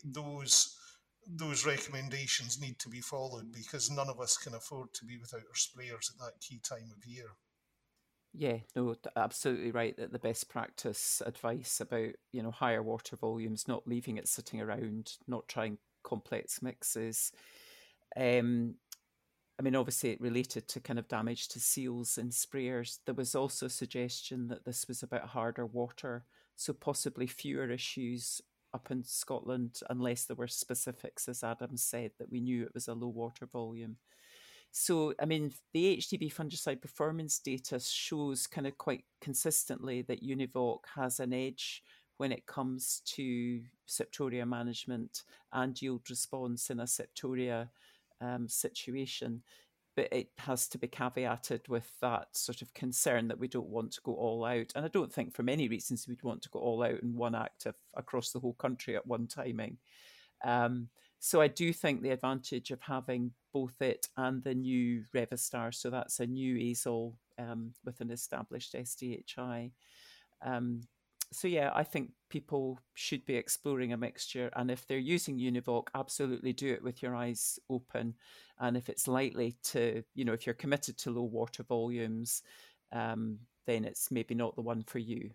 those 0.05 0.77
those 1.27 1.65
recommendations 1.65 2.61
need 2.61 2.77
to 2.79 2.89
be 2.89 3.01
followed 3.01 3.51
because 3.51 3.89
none 3.89 4.09
of 4.09 4.19
us 4.19 4.37
can 4.37 4.53
afford 4.53 4.93
to 4.93 5.05
be 5.05 5.17
without 5.17 5.41
our 5.41 5.55
sprayers 5.55 6.11
at 6.11 6.19
that 6.19 6.39
key 6.39 6.59
time 6.63 6.91
of 6.95 7.05
year 7.05 7.29
yeah, 8.37 8.57
no, 8.75 8.95
absolutely 9.15 9.71
right. 9.71 9.95
That 9.95 10.11
the 10.11 10.19
best 10.19 10.49
practice 10.49 11.21
advice 11.25 11.79
about 11.79 12.09
you 12.33 12.43
know 12.43 12.51
higher 12.51 12.83
water 12.83 13.15
volumes, 13.15 13.65
not 13.67 13.87
leaving 13.87 14.17
it 14.17 14.27
sitting 14.27 14.59
around, 14.59 15.13
not 15.25 15.47
trying 15.47 15.77
complex 16.03 16.61
mixes. 16.61 17.31
Um, 18.17 18.75
I 19.57 19.61
mean, 19.63 19.75
obviously, 19.75 20.11
it 20.11 20.21
related 20.21 20.67
to 20.69 20.81
kind 20.81 20.99
of 20.99 21.07
damage 21.07 21.47
to 21.49 21.59
seals 21.59 22.17
and 22.17 22.31
sprayers. 22.31 22.99
There 23.05 23.15
was 23.15 23.35
also 23.35 23.67
a 23.67 23.69
suggestion 23.69 24.49
that 24.49 24.65
this 24.65 24.87
was 24.87 25.01
about 25.01 25.29
harder 25.29 25.65
water, 25.65 26.25
so 26.55 26.73
possibly 26.73 27.25
fewer 27.25 27.69
issues 27.69 28.41
up 28.73 28.91
in 28.91 29.03
Scotland, 29.03 29.79
unless 29.89 30.25
there 30.25 30.35
were 30.35 30.49
specifics, 30.49 31.29
as 31.29 31.43
Adam 31.43 31.77
said, 31.77 32.11
that 32.19 32.29
we 32.29 32.41
knew 32.41 32.63
it 32.63 32.73
was 32.73 32.89
a 32.89 32.93
low 32.93 33.07
water 33.07 33.45
volume. 33.45 33.95
So, 34.71 35.13
I 35.21 35.25
mean, 35.25 35.53
the 35.73 35.95
AHDB 35.95 36.33
fungicide 36.33 36.81
performance 36.81 37.39
data 37.39 37.79
shows 37.79 38.45
kind 38.45 38.67
of 38.67 38.77
quite 38.77 39.05
consistently 39.21 40.01
that 40.01 40.21
Univoc 40.21 40.79
has 40.95 41.21
an 41.21 41.31
edge 41.31 41.81
when 42.17 42.33
it 42.33 42.45
comes 42.45 43.01
to 43.05 43.61
septoria 43.87 44.45
management 44.45 45.23
and 45.53 45.81
yield 45.81 46.09
response 46.09 46.69
in 46.69 46.81
a 46.81 46.83
septoria 46.83 47.69
um, 48.21 48.47
situation. 48.47 49.43
But 49.95 50.11
it 50.11 50.29
has 50.39 50.67
to 50.69 50.77
be 50.77 50.89
caveated 50.89 51.69
with 51.69 51.89
that 52.01 52.27
sort 52.33 52.61
of 52.61 52.73
concern 52.73 53.29
that 53.29 53.39
we 53.39 53.47
don't 53.47 53.69
want 53.69 53.93
to 53.93 54.01
go 54.03 54.13
all 54.13 54.43
out. 54.43 54.73
And 54.75 54.83
I 54.83 54.89
don't 54.89 55.11
think 55.11 55.33
for 55.33 55.43
many 55.43 55.69
reasons 55.69 56.05
we'd 56.05 56.23
want 56.23 56.41
to 56.41 56.49
go 56.49 56.59
all 56.59 56.83
out 56.83 57.01
in 57.01 57.15
one 57.15 57.33
active 57.33 57.75
across 57.95 58.31
the 58.31 58.39
whole 58.39 58.55
country 58.55 58.97
at 58.97 59.07
one 59.07 59.27
timing. 59.27 59.77
Um, 60.43 60.89
so 61.19 61.41
I 61.41 61.47
do 61.47 61.71
think 61.73 62.01
the 62.01 62.11
advantage 62.11 62.71
of 62.71 62.81
having 62.81 63.31
both 63.53 63.81
it 63.81 64.07
and 64.17 64.43
the 64.43 64.53
new 64.53 65.03
Revystar, 65.15 65.73
so 65.73 65.89
that's 65.89 66.19
a 66.19 66.27
new 66.27 66.55
azole 66.57 67.13
um, 67.39 67.73
with 67.83 68.01
an 68.01 68.11
established 68.11 68.73
SDHI. 68.73 69.71
Um, 70.45 70.81
so 71.35 71.47
yeah, 71.47 71.71
I 71.73 71.83
think 71.83 72.11
people 72.29 72.79
should 72.93 73.25
be 73.25 73.35
exploring 73.35 73.93
a 73.93 73.97
mixture, 73.97 74.49
and 74.55 74.71
if 74.71 74.87
they're 74.87 74.97
using 74.97 75.37
Univoc, 75.37 75.87
absolutely 75.93 76.53
do 76.53 76.71
it 76.73 76.83
with 76.83 77.03
your 77.03 77.15
eyes 77.15 77.59
open. 77.69 78.15
And 78.59 78.77
if 78.77 78.87
it's 78.89 79.07
likely 79.07 79.55
to, 79.65 80.03
you 80.13 80.25
know, 80.25 80.33
if 80.33 80.45
you're 80.45 80.55
committed 80.55 80.97
to 80.99 81.11
low 81.11 81.23
water 81.23 81.63
volumes, 81.63 82.41
um, 82.91 83.39
then 83.67 83.83
it's 83.83 84.09
maybe 84.11 84.33
not 84.33 84.55
the 84.55 84.61
one 84.61 84.83
for 84.83 84.99
you. 84.99 85.31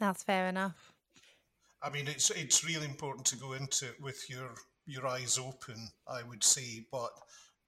That's 0.00 0.22
fair 0.22 0.48
enough. 0.48 0.92
I 1.82 1.90
mean, 1.90 2.08
it's 2.08 2.30
it's 2.30 2.64
really 2.64 2.86
important 2.86 3.26
to 3.26 3.36
go 3.36 3.52
into 3.52 3.86
it 3.86 4.00
with 4.00 4.28
your 4.30 4.54
your 4.86 5.06
eyes 5.06 5.38
open, 5.38 5.88
I 6.08 6.22
would 6.22 6.42
say, 6.42 6.86
but 6.90 7.10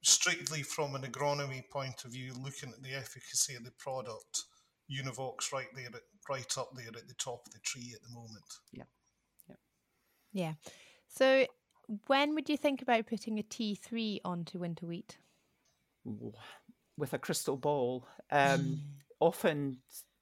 strictly 0.03 0.63
from 0.63 0.95
an 0.95 1.03
agronomy 1.03 1.69
point 1.69 2.05
of 2.05 2.13
view, 2.13 2.33
looking 2.43 2.71
at 2.71 2.83
the 2.83 2.95
efficacy 2.95 3.55
of 3.55 3.65
the 3.65 3.73
product, 3.79 4.45
Univoc's 4.91 5.53
right 5.53 5.67
there, 5.75 5.87
at, 5.87 6.03
right 6.29 6.59
up 6.59 6.71
there 6.75 6.89
at 6.89 7.09
the 7.09 7.15
top 7.15 7.47
of 7.47 7.53
the 7.53 7.59
tree 7.61 7.93
at 7.95 8.03
the 8.03 8.15
moment. 8.15 8.45
Yeah, 8.73 8.85
yeah, 9.49 9.57
yeah. 10.33 10.53
So, 11.09 11.47
when 12.07 12.35
would 12.35 12.49
you 12.49 12.57
think 12.57 12.83
about 12.83 13.07
putting 13.07 13.39
a 13.39 13.43
T 13.43 13.75
three 13.75 14.21
onto 14.25 14.59
winter 14.59 14.87
wheat? 14.87 15.19
With 16.97 17.13
a 17.13 17.19
crystal 17.19 17.57
ball, 17.57 18.07
um, 18.31 18.81
often 19.21 19.79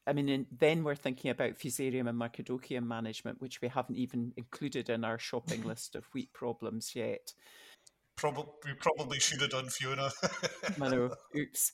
I 0.06 0.12
mean, 0.12 0.46
then 0.58 0.84
we're 0.84 0.94
thinking 0.94 1.30
about 1.30 1.58
fusarium 1.58 2.08
and 2.08 2.20
microdochium 2.20 2.86
management, 2.86 3.40
which 3.40 3.62
we 3.62 3.68
haven't 3.68 3.96
even 3.96 4.32
included 4.36 4.90
in 4.90 5.04
our 5.04 5.18
shopping 5.18 5.62
list 5.64 5.96
of 5.96 6.04
wheat 6.12 6.32
problems 6.32 6.94
yet. 6.94 7.32
Probably, 8.16 8.52
we 8.64 8.72
probably 8.74 9.18
should 9.18 9.40
have 9.40 9.50
done 9.50 9.68
Fiona. 9.68 10.10
I 10.80 10.88
know. 10.88 11.10
Oops. 11.36 11.72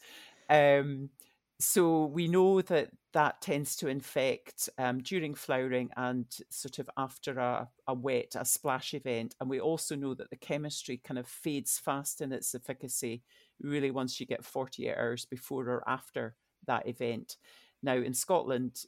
Um, 0.48 1.11
so 1.60 2.06
we 2.06 2.26
know 2.26 2.62
that 2.62 2.90
that 3.12 3.40
tends 3.42 3.76
to 3.76 3.88
infect 3.88 4.68
um, 4.78 5.00
during 5.00 5.34
flowering 5.34 5.90
and 5.96 6.26
sort 6.48 6.78
of 6.78 6.88
after 6.96 7.38
a, 7.38 7.68
a 7.86 7.92
wet, 7.94 8.34
a 8.34 8.44
splash 8.44 8.94
event. 8.94 9.34
And 9.40 9.50
we 9.50 9.60
also 9.60 9.94
know 9.94 10.14
that 10.14 10.30
the 10.30 10.36
chemistry 10.36 10.96
kind 10.96 11.18
of 11.18 11.26
fades 11.26 11.78
fast 11.78 12.20
in 12.20 12.32
its 12.32 12.54
efficacy, 12.54 13.22
really, 13.60 13.90
once 13.90 14.20
you 14.20 14.26
get 14.26 14.44
48 14.44 14.94
hours 14.96 15.24
before 15.24 15.68
or 15.68 15.88
after 15.88 16.36
that 16.66 16.88
event. 16.88 17.36
Now, 17.82 17.96
in 17.96 18.14
Scotland, 18.14 18.84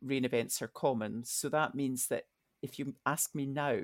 rain 0.00 0.24
events 0.24 0.62
are 0.62 0.68
common. 0.68 1.24
So 1.24 1.48
that 1.48 1.74
means 1.74 2.06
that 2.08 2.24
if 2.62 2.78
you 2.78 2.94
ask 3.04 3.34
me 3.34 3.46
now 3.46 3.78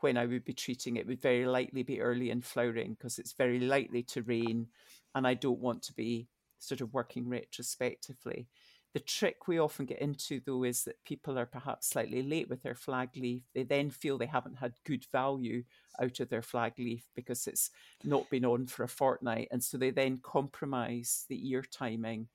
when 0.00 0.16
I 0.16 0.26
would 0.26 0.44
be 0.44 0.52
treating 0.52 0.96
it, 0.96 1.06
would 1.06 1.20
very 1.20 1.46
likely 1.46 1.82
be 1.82 2.00
early 2.00 2.30
in 2.30 2.40
flowering 2.40 2.94
because 2.94 3.18
it's 3.18 3.32
very 3.32 3.58
likely 3.58 4.02
to 4.04 4.22
rain 4.22 4.68
and 5.14 5.26
I 5.26 5.34
don't 5.34 5.58
want 5.58 5.82
to 5.84 5.92
be 5.92 6.28
sort 6.60 6.80
of 6.80 6.94
working 6.94 7.28
retrospectively. 7.28 8.46
The 8.92 9.00
trick 9.00 9.46
we 9.46 9.60
often 9.60 9.86
get 9.86 10.00
into, 10.00 10.40
though, 10.44 10.64
is 10.64 10.82
that 10.84 11.04
people 11.04 11.38
are 11.38 11.46
perhaps 11.46 11.88
slightly 11.88 12.22
late 12.22 12.48
with 12.48 12.62
their 12.62 12.74
flag 12.74 13.10
leaf. 13.16 13.42
They 13.54 13.62
then 13.62 13.88
feel 13.88 14.18
they 14.18 14.26
haven't 14.26 14.58
had 14.58 14.72
good 14.84 15.04
value 15.12 15.62
out 16.02 16.18
of 16.18 16.28
their 16.28 16.42
flag 16.42 16.72
leaf 16.76 17.04
because 17.14 17.46
it's 17.46 17.70
not 18.02 18.28
been 18.30 18.44
on 18.44 18.66
for 18.66 18.82
a 18.82 18.88
fortnight. 18.88 19.46
And 19.52 19.62
so 19.62 19.78
they 19.78 19.90
then 19.90 20.18
compromise 20.22 21.24
the 21.28 21.50
ear 21.50 21.62
timing 21.62 22.26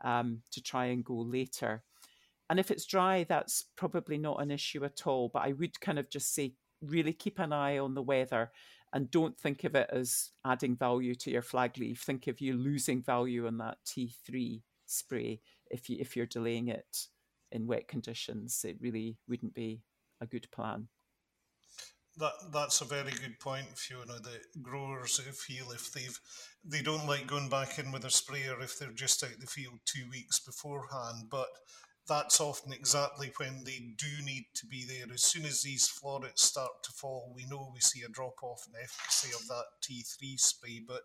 um, 0.00 0.42
to 0.50 0.60
try 0.60 0.86
and 0.86 1.04
go 1.04 1.14
later. 1.14 1.84
And 2.48 2.58
if 2.58 2.72
it's 2.72 2.86
dry, 2.86 3.24
that's 3.28 3.66
probably 3.76 4.18
not 4.18 4.42
an 4.42 4.50
issue 4.50 4.84
at 4.84 5.06
all. 5.06 5.30
But 5.32 5.44
I 5.44 5.52
would 5.52 5.80
kind 5.80 6.00
of 6.00 6.10
just 6.10 6.34
say, 6.34 6.54
really 6.82 7.12
keep 7.12 7.38
an 7.38 7.52
eye 7.52 7.78
on 7.78 7.94
the 7.94 8.02
weather 8.02 8.50
and 8.92 9.10
don't 9.10 9.38
think 9.38 9.64
of 9.64 9.74
it 9.74 9.88
as 9.92 10.30
adding 10.44 10.76
value 10.76 11.14
to 11.14 11.30
your 11.30 11.42
flag 11.42 11.78
leaf. 11.78 12.02
Think 12.02 12.26
of 12.26 12.40
you 12.40 12.54
losing 12.54 13.02
value 13.02 13.46
on 13.46 13.58
that 13.58 13.78
T3 13.86 14.62
spray 14.86 15.40
if 15.70 15.88
you 15.88 15.96
if 16.00 16.16
you're 16.16 16.26
delaying 16.26 16.68
it 16.68 17.06
in 17.52 17.66
wet 17.66 17.88
conditions. 17.88 18.64
It 18.66 18.76
really 18.80 19.16
wouldn't 19.28 19.54
be 19.54 19.82
a 20.20 20.26
good 20.26 20.50
plan. 20.50 20.88
That 22.16 22.32
that's 22.52 22.80
a 22.80 22.84
very 22.84 23.12
good 23.12 23.38
point, 23.38 23.78
Fiona. 23.78 24.14
The 24.14 24.40
growers 24.60 25.18
feel 25.18 25.70
if 25.70 25.92
they've 25.92 26.18
they 26.64 26.82
don't 26.82 27.06
like 27.06 27.26
going 27.26 27.48
back 27.48 27.78
in 27.78 27.92
with 27.92 28.04
a 28.04 28.10
sprayer 28.10 28.60
if 28.60 28.78
they're 28.78 28.92
just 28.92 29.22
out 29.22 29.38
the 29.38 29.46
field 29.46 29.78
two 29.84 30.08
weeks 30.10 30.40
beforehand, 30.40 31.28
but 31.30 31.48
that's 32.08 32.40
often 32.40 32.72
exactly 32.72 33.32
when 33.36 33.62
they 33.64 33.94
do 33.96 34.24
need 34.24 34.46
to 34.54 34.66
be 34.66 34.84
there. 34.84 35.12
As 35.12 35.22
soon 35.22 35.44
as 35.44 35.62
these 35.62 35.88
florets 35.88 36.42
start 36.42 36.82
to 36.84 36.92
fall, 36.92 37.32
we 37.34 37.46
know 37.46 37.70
we 37.72 37.80
see 37.80 38.02
a 38.02 38.08
drop 38.08 38.42
off 38.42 38.66
in 38.66 38.74
efficacy 38.74 39.30
of 39.34 39.46
that 39.48 39.64
T3 39.82 40.38
spray. 40.38 40.80
But 40.86 41.02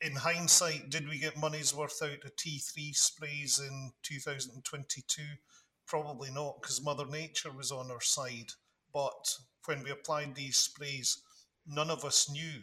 in 0.00 0.16
hindsight, 0.16 0.90
did 0.90 1.08
we 1.08 1.18
get 1.18 1.36
money's 1.36 1.74
worth 1.74 2.00
out 2.02 2.24
of 2.24 2.36
T3 2.36 2.94
sprays 2.94 3.58
in 3.58 3.92
2022? 4.02 5.22
Probably 5.86 6.30
not, 6.30 6.60
because 6.60 6.84
Mother 6.84 7.06
Nature 7.06 7.52
was 7.52 7.72
on 7.72 7.90
our 7.90 8.00
side. 8.00 8.52
But 8.92 9.36
when 9.64 9.82
we 9.82 9.90
applied 9.90 10.34
these 10.34 10.58
sprays, 10.58 11.22
none 11.66 11.90
of 11.90 12.04
us 12.04 12.30
knew. 12.30 12.62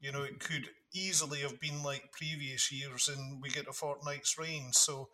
You 0.00 0.12
know, 0.12 0.22
it 0.22 0.40
could 0.40 0.68
easily 0.92 1.40
have 1.40 1.58
been 1.60 1.82
like 1.82 2.12
previous 2.12 2.70
years 2.70 3.08
and 3.08 3.40
we 3.42 3.48
get 3.48 3.68
a 3.68 3.72
fortnight's 3.72 4.38
rain. 4.38 4.72
So 4.72 5.08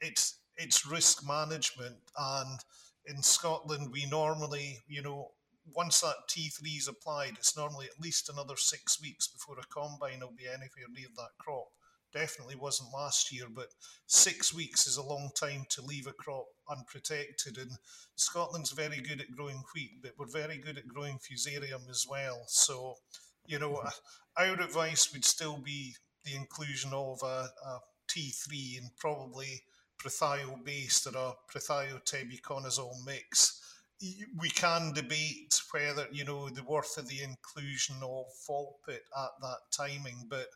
it's 0.00 0.38
it's 0.56 0.86
risk 0.86 1.26
management 1.26 1.96
and 2.18 2.60
in 3.06 3.22
Scotland 3.22 3.90
we 3.92 4.06
normally, 4.06 4.82
you 4.88 5.02
know, 5.02 5.30
once 5.74 6.00
that 6.00 6.14
T3 6.30 6.78
is 6.78 6.88
applied, 6.88 7.34
it's 7.38 7.56
normally 7.56 7.86
at 7.86 8.00
least 8.00 8.28
another 8.28 8.56
six 8.56 9.00
weeks 9.00 9.26
before 9.26 9.56
a 9.58 9.66
combine 9.66 10.20
will 10.20 10.32
be 10.36 10.46
anywhere 10.46 10.88
near 10.92 11.08
that 11.16 11.30
crop 11.38 11.66
definitely 12.16 12.56
wasn't 12.56 12.92
last 12.94 13.32
year, 13.32 13.46
but 13.54 13.68
six 14.06 14.54
weeks 14.54 14.86
is 14.86 14.96
a 14.96 15.02
long 15.02 15.30
time 15.38 15.64
to 15.68 15.82
leave 15.82 16.06
a 16.06 16.12
crop 16.12 16.46
unprotected. 16.70 17.58
And 17.58 17.70
Scotland's 18.16 18.70
very 18.70 19.00
good 19.00 19.20
at 19.20 19.30
growing 19.36 19.62
wheat, 19.74 20.02
but 20.02 20.12
we're 20.18 20.26
very 20.26 20.58
good 20.58 20.78
at 20.78 20.88
growing 20.88 21.18
fusarium 21.18 21.88
as 21.90 22.06
well. 22.08 22.42
So, 22.46 22.94
you 23.46 23.58
know, 23.58 23.72
mm-hmm. 23.72 24.42
our 24.42 24.60
advice 24.60 25.12
would 25.12 25.24
still 25.24 25.58
be 25.58 25.94
the 26.24 26.34
inclusion 26.34 26.92
of 26.92 27.20
a 27.22 27.48
a 27.66 27.78
T3 28.08 28.78
and 28.78 28.90
probably 28.96 29.62
prothio 30.06 30.62
based 30.64 31.06
or 31.06 31.16
a 31.16 31.34
prothio 31.52 32.00
tebuconazole 32.04 33.04
mix. 33.04 33.60
We 34.38 34.50
can 34.50 34.92
debate 34.92 35.58
whether, 35.72 36.06
you 36.12 36.24
know, 36.24 36.48
the 36.50 36.62
worth 36.62 36.98
of 36.98 37.08
the 37.08 37.22
inclusion 37.22 37.96
of 38.02 38.26
Folpet 38.46 39.00
at 39.16 39.30
that 39.40 39.58
timing, 39.72 40.26
but 40.28 40.48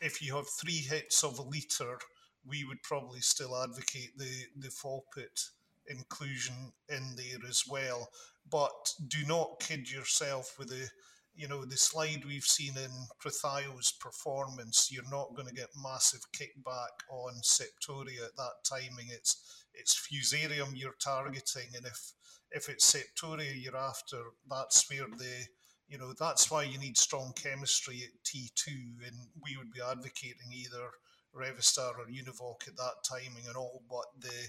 if 0.00 0.20
you 0.20 0.36
have 0.36 0.48
three 0.48 0.78
hits 0.78 1.24
of 1.24 1.38
a 1.38 1.42
litre, 1.42 1.98
we 2.46 2.64
would 2.64 2.82
probably 2.82 3.20
still 3.20 3.56
advocate 3.62 4.18
the 4.18 4.44
the 4.58 4.68
Folpet 4.68 5.50
inclusion 5.86 6.72
in 6.88 7.16
there 7.16 7.48
as 7.48 7.64
well. 7.68 8.08
But 8.50 8.92
do 9.08 9.24
not 9.26 9.60
kid 9.60 9.90
yourself 9.90 10.58
with 10.58 10.68
the 10.68 10.88
you 11.36 11.48
know, 11.48 11.64
the 11.64 11.76
slide 11.76 12.24
we've 12.24 12.44
seen 12.44 12.76
in 12.76 12.90
Prothio's 13.22 13.92
performance, 13.92 14.88
you're 14.90 15.10
not 15.10 15.34
going 15.34 15.48
to 15.48 15.54
get 15.54 15.68
massive 15.82 16.20
kickback 16.32 16.94
on 17.10 17.34
Septoria 17.42 18.24
at 18.26 18.36
that 18.36 18.64
timing. 18.68 19.08
It's 19.08 19.64
it's 19.74 19.94
Fusarium 19.94 20.72
you're 20.74 20.94
targeting, 21.02 21.70
and 21.74 21.86
if 21.86 22.12
if 22.52 22.68
it's 22.68 22.94
Septoria 22.94 23.52
you're 23.54 23.76
after, 23.76 24.18
that's 24.48 24.88
where 24.88 25.08
the 25.18 25.46
you 25.88 25.98
know 25.98 26.12
that's 26.18 26.50
why 26.50 26.62
you 26.62 26.78
need 26.78 26.96
strong 26.96 27.32
chemistry 27.34 28.02
at 28.04 28.24
T2, 28.24 28.68
and 29.06 29.16
we 29.42 29.56
would 29.56 29.72
be 29.72 29.80
advocating 29.80 30.52
either 30.52 30.90
Revystar 31.34 31.98
or 31.98 32.06
Univoc 32.06 32.68
at 32.68 32.76
that 32.76 33.02
timing 33.08 33.46
and 33.48 33.56
all, 33.56 33.82
but 33.90 34.06
the 34.20 34.48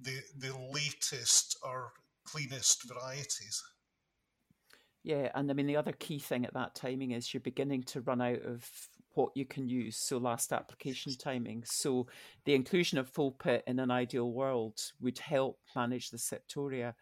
the 0.00 0.20
the 0.36 0.56
latest 0.72 1.56
or 1.62 1.92
cleanest 2.24 2.88
varieties. 2.88 3.62
Yeah, 5.04 5.30
and 5.34 5.50
I 5.50 5.54
mean 5.54 5.66
the 5.66 5.76
other 5.76 5.92
key 5.92 6.18
thing 6.18 6.46
at 6.46 6.54
that 6.54 6.74
timing 6.74 7.10
is 7.10 7.32
you're 7.32 7.40
beginning 7.42 7.82
to 7.84 8.00
run 8.00 8.22
out 8.22 8.42
of 8.42 8.66
what 9.12 9.32
you 9.36 9.44
can 9.44 9.68
use. 9.68 9.96
So 9.98 10.16
last 10.18 10.52
application 10.52 11.12
timing. 11.16 11.62
So 11.66 12.06
the 12.46 12.54
inclusion 12.54 12.98
of 12.98 13.12
folpet 13.12 13.62
in 13.66 13.78
an 13.78 13.90
ideal 13.90 14.32
world 14.32 14.80
would 15.00 15.18
help 15.18 15.58
manage 15.76 16.10
the 16.10 16.16
septoria, 16.16 16.94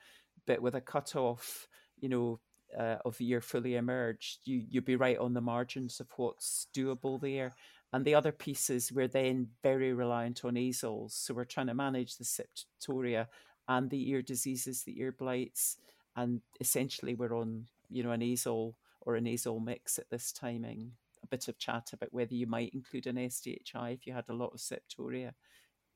but 0.47 0.61
with 0.61 0.75
a 0.75 0.81
cutoff, 0.81 1.69
you 2.01 2.09
know, 2.09 2.41
uh, 2.77 2.97
of 3.05 3.17
the 3.19 3.25
year 3.25 3.41
fully 3.41 3.77
emerged, 3.77 4.41
you 4.45 4.65
you'd 4.69 4.85
be 4.85 4.97
right 4.97 5.19
on 5.19 5.33
the 5.35 5.41
margins 5.41 6.01
of 6.01 6.09
what's 6.17 6.67
doable 6.77 7.21
there. 7.21 7.55
And 7.93 8.05
the 8.05 8.15
other 8.17 8.33
pieces 8.33 8.91
we're 8.91 9.07
then 9.09 9.49
very 9.63 9.93
reliant 9.93 10.45
on 10.45 10.55
azoles. 10.55 11.13
So 11.13 11.35
we're 11.35 11.45
trying 11.45 11.67
to 11.69 11.75
manage 11.75 12.17
the 12.17 12.25
septoria 12.25 13.29
and 13.69 13.91
the 13.91 14.11
ear 14.11 14.23
diseases, 14.23 14.83
the 14.83 14.99
ear 15.01 15.13
blights, 15.13 15.77
and 16.17 16.41
essentially 16.61 17.15
we're 17.15 17.37
on 17.37 17.67
you 17.93 18.03
know, 18.03 18.13
an 18.13 18.21
azole 18.21 18.75
or 19.01 19.17
a 19.17 19.21
azole 19.21 19.65
mix 19.65 19.99
at 19.99 20.11
this 20.11 20.33
timing. 20.33 20.93
A 21.23 21.27
bit 21.27 21.49
of 21.49 21.59
chat 21.59 21.91
about 21.93 22.13
whether 22.13 22.35
you 22.35 22.47
might 22.47 22.75
include 22.75 23.07
an 23.07 23.17
SDHI 23.17 23.95
if 23.95 24.07
you 24.07 24.13
had 24.13 24.29
a 24.29 24.35
lot 24.35 24.53
of 24.53 24.61
septoria. 24.61 25.33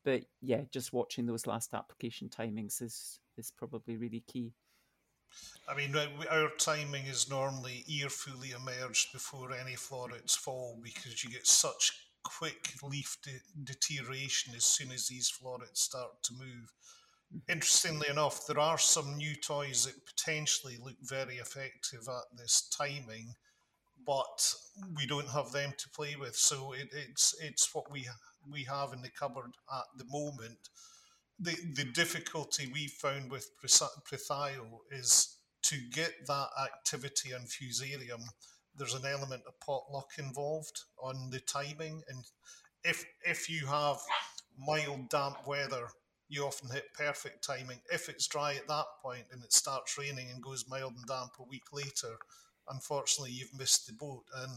But 0.05 0.23
yeah, 0.41 0.63
just 0.71 0.93
watching 0.93 1.27
those 1.27 1.49
last 1.49 1.75
application 1.75 2.29
timings 2.29 2.81
is 2.81 3.19
is 3.37 3.51
probably 3.51 3.97
really 3.97 4.21
key. 4.21 4.55
I 5.69 5.77
mean, 5.77 5.95
our 6.31 6.49
timing 6.59 7.07
is 7.07 7.29
normally 7.29 7.85
ear 7.89 8.09
fully 8.09 8.53
emerged 8.53 9.13
before 9.13 9.53
any 9.53 9.75
florets 9.75 10.37
fall 10.37 10.79
because 10.83 11.25
you 11.25 11.31
get 11.31 11.47
such 11.47 11.93
quick 12.23 12.75
leaf 12.83 13.19
de- 13.23 13.65
deterioration 13.65 14.55
as 14.57 14.65
soon 14.65 14.93
as 14.93 15.09
these 15.09 15.29
florets 15.29 15.83
start 15.83 16.23
to 16.25 16.35
move. 16.35 16.73
Interestingly 17.49 18.09
enough, 18.09 18.47
there 18.47 18.59
are 18.59 18.79
some 18.79 19.17
new 19.17 19.35
toys 19.35 19.85
that 19.85 20.07
potentially 20.07 20.79
look 20.81 20.97
very 21.03 21.37
effective 21.37 22.09
at 22.09 22.37
this 22.37 22.69
timing, 22.71 23.35
but 24.07 24.55
we 24.97 25.07
don't 25.07 25.29
have 25.29 25.53
them 25.53 25.73
to 25.77 25.89
play 25.91 26.15
with. 26.17 26.37
So 26.37 26.73
it, 26.73 26.89
it's 26.93 27.35
it's 27.41 27.75
what 27.75 27.91
we 27.91 28.09
we 28.51 28.65
have 28.65 28.93
in 28.93 29.03
the 29.03 29.11
cupboard 29.11 29.53
at 29.73 29.85
the 29.97 30.05
moment. 30.09 30.69
The 31.39 31.57
the 31.75 31.85
difficulty 31.93 32.71
we 32.73 32.87
found 32.87 33.31
with 33.31 33.51
Prothio 33.61 34.79
is 34.91 35.37
to 35.63 35.77
get 35.93 36.13
that 36.29 36.49
activity 36.63 37.35
on 37.35 37.43
Fusarium. 37.43 38.23
There's 38.77 38.95
an 38.95 39.07
element 39.07 39.43
of 39.49 39.59
potluck 39.61 40.11
involved 40.19 40.81
on 41.03 41.31
the 41.31 41.41
timing, 41.41 42.03
and 42.09 42.25
if 42.85 43.05
if 43.25 43.51
you 43.51 43.67
have 43.67 43.99
mild 44.57 45.09
damp 45.11 45.47
weather 45.47 45.89
you 46.29 46.45
often 46.45 46.71
hit 46.71 46.95
perfect 46.95 47.45
timing. 47.45 47.81
If 47.93 48.09
it's 48.09 48.27
dry 48.27 48.55
at 48.55 48.69
that 48.69 48.87
point 49.03 49.27
and 49.33 49.43
it 49.43 49.53
starts 49.53 49.97
raining 49.99 50.31
and 50.31 50.43
goes 50.43 50.69
mild 50.69 50.95
and 50.95 51.07
damp 51.07 51.33
a 51.39 51.45
week 51.45 51.73
later, 51.73 52.17
unfortunately 52.69 53.33
you've 53.33 53.57
missed 53.57 53.87
the 53.87 53.93
boat 53.93 54.25
and 54.43 54.53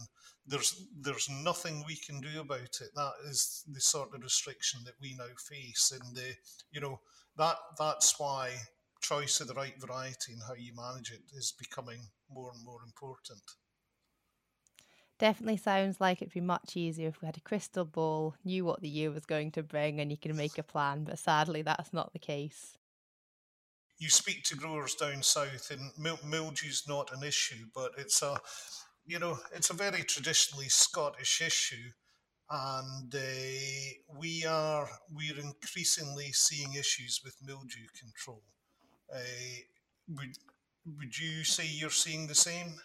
there's 0.46 0.86
there's 1.00 1.28
nothing 1.28 1.84
we 1.86 1.96
can 1.96 2.20
do 2.20 2.40
about 2.40 2.80
it. 2.80 2.90
That 2.94 3.12
is 3.28 3.62
the 3.72 3.80
sort 3.80 4.14
of 4.14 4.22
restriction 4.22 4.80
that 4.84 4.94
we 5.00 5.14
now 5.16 5.32
face 5.38 5.92
and 5.92 6.16
the 6.16 6.34
you 6.72 6.80
know 6.80 7.00
that 7.36 7.56
that's 7.78 8.18
why 8.18 8.50
choice 9.00 9.40
of 9.40 9.48
the 9.48 9.54
right 9.54 9.80
variety 9.80 10.32
and 10.32 10.42
how 10.46 10.54
you 10.54 10.72
manage 10.74 11.10
it 11.10 11.22
is 11.34 11.54
becoming 11.58 12.00
more 12.28 12.50
and 12.54 12.64
more 12.64 12.80
important. 12.84 13.40
Definitely 15.20 15.58
sounds 15.58 16.00
like 16.00 16.22
it'd 16.22 16.32
be 16.32 16.40
much 16.40 16.78
easier 16.78 17.08
if 17.08 17.20
we 17.20 17.26
had 17.26 17.36
a 17.36 17.42
crystal 17.42 17.84
ball, 17.84 18.34
knew 18.42 18.64
what 18.64 18.80
the 18.80 18.88
year 18.88 19.10
was 19.10 19.26
going 19.26 19.50
to 19.50 19.62
bring, 19.62 20.00
and 20.00 20.10
you 20.10 20.16
can 20.16 20.34
make 20.34 20.56
a 20.56 20.62
plan. 20.62 21.04
But 21.04 21.18
sadly, 21.18 21.60
that's 21.60 21.92
not 21.92 22.14
the 22.14 22.18
case. 22.18 22.78
You 23.98 24.08
speak 24.08 24.44
to 24.44 24.56
growers 24.56 24.94
down 24.94 25.22
south, 25.22 25.70
and 25.70 25.90
mildew's 26.24 26.84
not 26.88 27.12
an 27.14 27.22
issue, 27.22 27.66
but 27.74 27.92
it's 27.98 28.22
a, 28.22 28.38
you 29.04 29.18
know, 29.18 29.38
it's 29.54 29.68
a 29.68 29.74
very 29.74 30.04
traditionally 30.04 30.70
Scottish 30.70 31.42
issue, 31.42 31.90
and 32.48 33.14
uh, 33.14 34.18
we 34.18 34.46
are 34.46 34.88
we're 35.12 35.38
increasingly 35.38 36.32
seeing 36.32 36.72
issues 36.72 37.20
with 37.22 37.36
mildew 37.44 37.88
control. 37.94 38.42
Uh, 39.14 39.18
would 40.16 40.38
would 40.96 41.18
you 41.18 41.44
say 41.44 41.66
you're 41.66 41.90
seeing 41.90 42.26
the 42.26 42.34
same? 42.34 42.80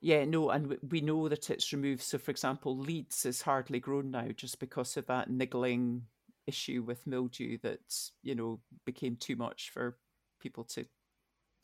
Yeah, 0.00 0.24
no, 0.24 0.50
and 0.50 0.78
we 0.90 1.00
know 1.00 1.28
that 1.28 1.50
it's 1.50 1.72
removed. 1.72 2.02
So, 2.02 2.18
for 2.18 2.30
example, 2.30 2.76
Leeds 2.76 3.26
is 3.26 3.42
hardly 3.42 3.80
grown 3.80 4.10
now 4.12 4.28
just 4.28 4.60
because 4.60 4.96
of 4.96 5.06
that 5.06 5.28
niggling 5.30 6.06
issue 6.46 6.82
with 6.86 7.06
mildew 7.06 7.58
that 7.62 7.80
you 8.22 8.34
know 8.34 8.60
became 8.86 9.16
too 9.16 9.36
much 9.36 9.70
for 9.70 9.98
people 10.40 10.64
to 10.64 10.84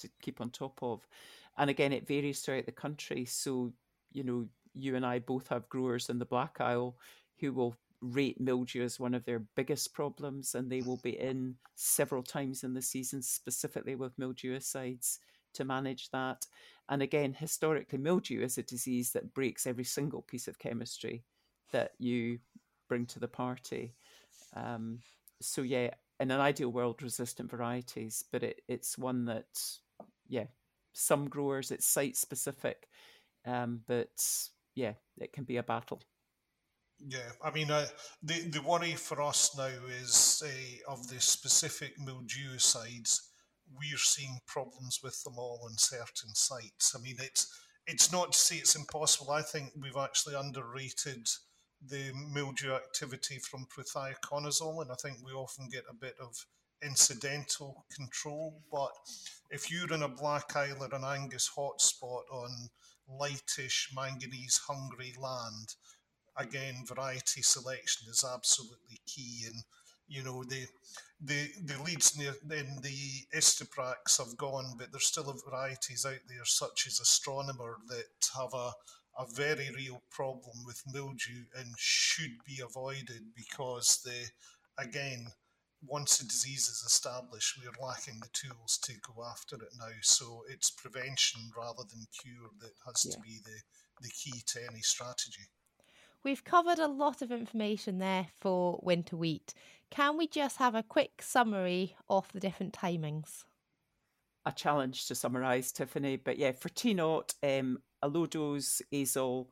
to 0.00 0.10
keep 0.22 0.40
on 0.40 0.50
top 0.50 0.78
of. 0.82 1.06
And 1.58 1.70
again, 1.70 1.92
it 1.92 2.06
varies 2.08 2.40
throughout 2.40 2.66
the 2.66 2.72
country. 2.72 3.24
So, 3.26 3.72
you 4.12 4.24
know, 4.24 4.48
you 4.74 4.96
and 4.96 5.06
I 5.06 5.20
both 5.20 5.48
have 5.48 5.68
growers 5.68 6.10
in 6.10 6.18
the 6.18 6.26
Black 6.26 6.60
Isle 6.60 6.96
who 7.40 7.52
will 7.52 7.76
rate 8.02 8.40
mildew 8.40 8.82
as 8.84 9.00
one 9.00 9.14
of 9.14 9.24
their 9.24 9.40
biggest 9.56 9.94
problems, 9.94 10.54
and 10.54 10.70
they 10.70 10.82
will 10.82 10.98
be 10.98 11.18
in 11.18 11.56
several 11.76 12.22
times 12.22 12.64
in 12.64 12.74
the 12.74 12.82
season, 12.82 13.22
specifically 13.22 13.94
with 13.96 14.16
mildewicides 14.18 15.18
to 15.54 15.64
manage 15.64 16.10
that. 16.10 16.46
And 16.88 17.02
again, 17.02 17.32
historically, 17.32 17.98
mildew 17.98 18.42
is 18.42 18.58
a 18.58 18.62
disease 18.62 19.12
that 19.12 19.34
breaks 19.34 19.66
every 19.66 19.84
single 19.84 20.22
piece 20.22 20.48
of 20.48 20.58
chemistry 20.58 21.24
that 21.72 21.92
you 21.98 22.38
bring 22.88 23.06
to 23.06 23.18
the 23.18 23.28
party. 23.28 23.94
Um, 24.54 25.00
so, 25.40 25.62
yeah, 25.62 25.90
in 26.20 26.30
an 26.30 26.40
ideal 26.40 26.68
world, 26.70 27.02
resistant 27.02 27.50
varieties, 27.50 28.24
but 28.30 28.42
it, 28.42 28.60
it's 28.68 28.98
one 28.98 29.24
that, 29.24 29.46
yeah, 30.28 30.46
some 30.92 31.28
growers, 31.28 31.70
it's 31.70 31.86
site 31.86 32.16
specific, 32.16 32.88
um, 33.46 33.80
but 33.86 34.22
yeah, 34.74 34.92
it 35.18 35.32
can 35.32 35.44
be 35.44 35.56
a 35.56 35.62
battle. 35.62 36.02
Yeah, 37.06 37.30
I 37.42 37.50
mean, 37.50 37.70
uh, 37.70 37.86
the 38.22 38.48
the 38.48 38.62
worry 38.62 38.94
for 38.94 39.20
us 39.20 39.56
now 39.56 39.70
is 40.00 40.42
uh, 40.46 40.92
of 40.92 41.08
the 41.08 41.20
specific 41.20 41.98
mildewicides 41.98 43.20
we're 43.72 43.98
seeing 43.98 44.38
problems 44.46 45.00
with 45.02 45.22
them 45.22 45.34
all 45.38 45.60
on 45.64 45.76
certain 45.76 46.34
sites. 46.34 46.94
I 46.96 47.00
mean, 47.00 47.16
it's 47.18 47.60
it's 47.86 48.12
not 48.12 48.32
to 48.32 48.38
say 48.38 48.56
it's 48.56 48.76
impossible. 48.76 49.30
I 49.30 49.42
think 49.42 49.72
we've 49.80 49.96
actually 49.96 50.34
underrated 50.34 51.28
the 51.86 52.12
mildew 52.32 52.72
activity 52.72 53.38
from 53.38 53.66
prothioconazole, 53.66 54.82
and 54.82 54.90
I 54.90 54.94
think 54.94 55.18
we 55.22 55.32
often 55.32 55.68
get 55.70 55.84
a 55.90 55.94
bit 55.94 56.14
of 56.20 56.46
incidental 56.82 57.84
control. 57.94 58.62
But 58.70 58.92
if 59.50 59.70
you're 59.70 59.92
in 59.92 60.02
a 60.02 60.08
Black 60.08 60.56
Isle 60.56 60.82
or 60.82 60.94
an 60.94 61.04
Angus 61.04 61.50
hotspot 61.56 62.22
on 62.32 62.68
lightish, 63.08 63.90
manganese 63.94 64.60
hungry 64.66 65.14
land, 65.20 65.74
again, 66.36 66.84
variety 66.86 67.42
selection 67.42 68.08
is 68.10 68.24
absolutely 68.24 69.00
key. 69.06 69.44
And 69.46 69.64
you 70.08 70.22
know 70.22 70.44
the 70.44 70.66
the 71.20 71.48
the 71.64 71.82
Leeds 71.82 72.16
in 72.18 72.24
the, 72.46 72.56
in 72.56 72.82
the 72.82 73.38
Istaprax 73.38 74.18
have 74.18 74.36
gone, 74.36 74.74
but 74.78 74.90
there's 74.90 75.06
still 75.06 75.34
varieties 75.48 76.04
out 76.06 76.20
there 76.28 76.44
such 76.44 76.86
as 76.86 77.00
Astronomer 77.00 77.76
that 77.88 78.28
have 78.36 78.52
a 78.54 78.72
a 79.16 79.26
very 79.32 79.70
real 79.76 80.02
problem 80.10 80.56
with 80.66 80.82
mildew 80.92 81.44
and 81.56 81.68
should 81.78 82.36
be 82.44 82.60
avoided 82.60 83.22
because 83.36 84.00
the 84.04 84.82
again 84.82 85.28
once 85.86 86.18
the 86.18 86.24
disease 86.24 86.68
is 86.68 86.82
established, 86.86 87.58
we're 87.58 87.86
lacking 87.86 88.18
the 88.20 88.28
tools 88.32 88.78
to 88.82 88.92
go 89.02 89.22
after 89.24 89.56
it 89.56 89.72
now. 89.78 89.92
So 90.02 90.42
it's 90.48 90.70
prevention 90.70 91.42
rather 91.56 91.82
than 91.90 92.06
cure 92.22 92.50
that 92.60 92.72
has 92.86 93.04
yeah. 93.04 93.14
to 93.14 93.20
be 93.20 93.38
the, 93.44 93.58
the 94.00 94.08
key 94.10 94.42
to 94.46 94.60
any 94.70 94.80
strategy. 94.80 95.42
We've 96.24 96.42
covered 96.42 96.78
a 96.78 96.88
lot 96.88 97.20
of 97.20 97.30
information 97.30 97.98
there 97.98 98.28
for 98.40 98.80
winter 98.82 99.14
wheat. 99.14 99.52
Can 99.90 100.16
we 100.16 100.26
just 100.26 100.56
have 100.56 100.74
a 100.74 100.82
quick 100.82 101.20
summary 101.20 101.94
of 102.08 102.32
the 102.32 102.40
different 102.40 102.72
timings? 102.72 103.44
A 104.46 104.52
challenge 104.52 105.06
to 105.06 105.14
summarise, 105.14 105.70
Tiffany. 105.70 106.16
But 106.16 106.38
yeah, 106.38 106.52
for 106.52 106.70
T 106.70 106.94
naught, 106.94 107.34
um, 107.42 107.78
a 108.02 108.08
low 108.08 108.24
dose 108.24 108.80
azole, 108.90 109.48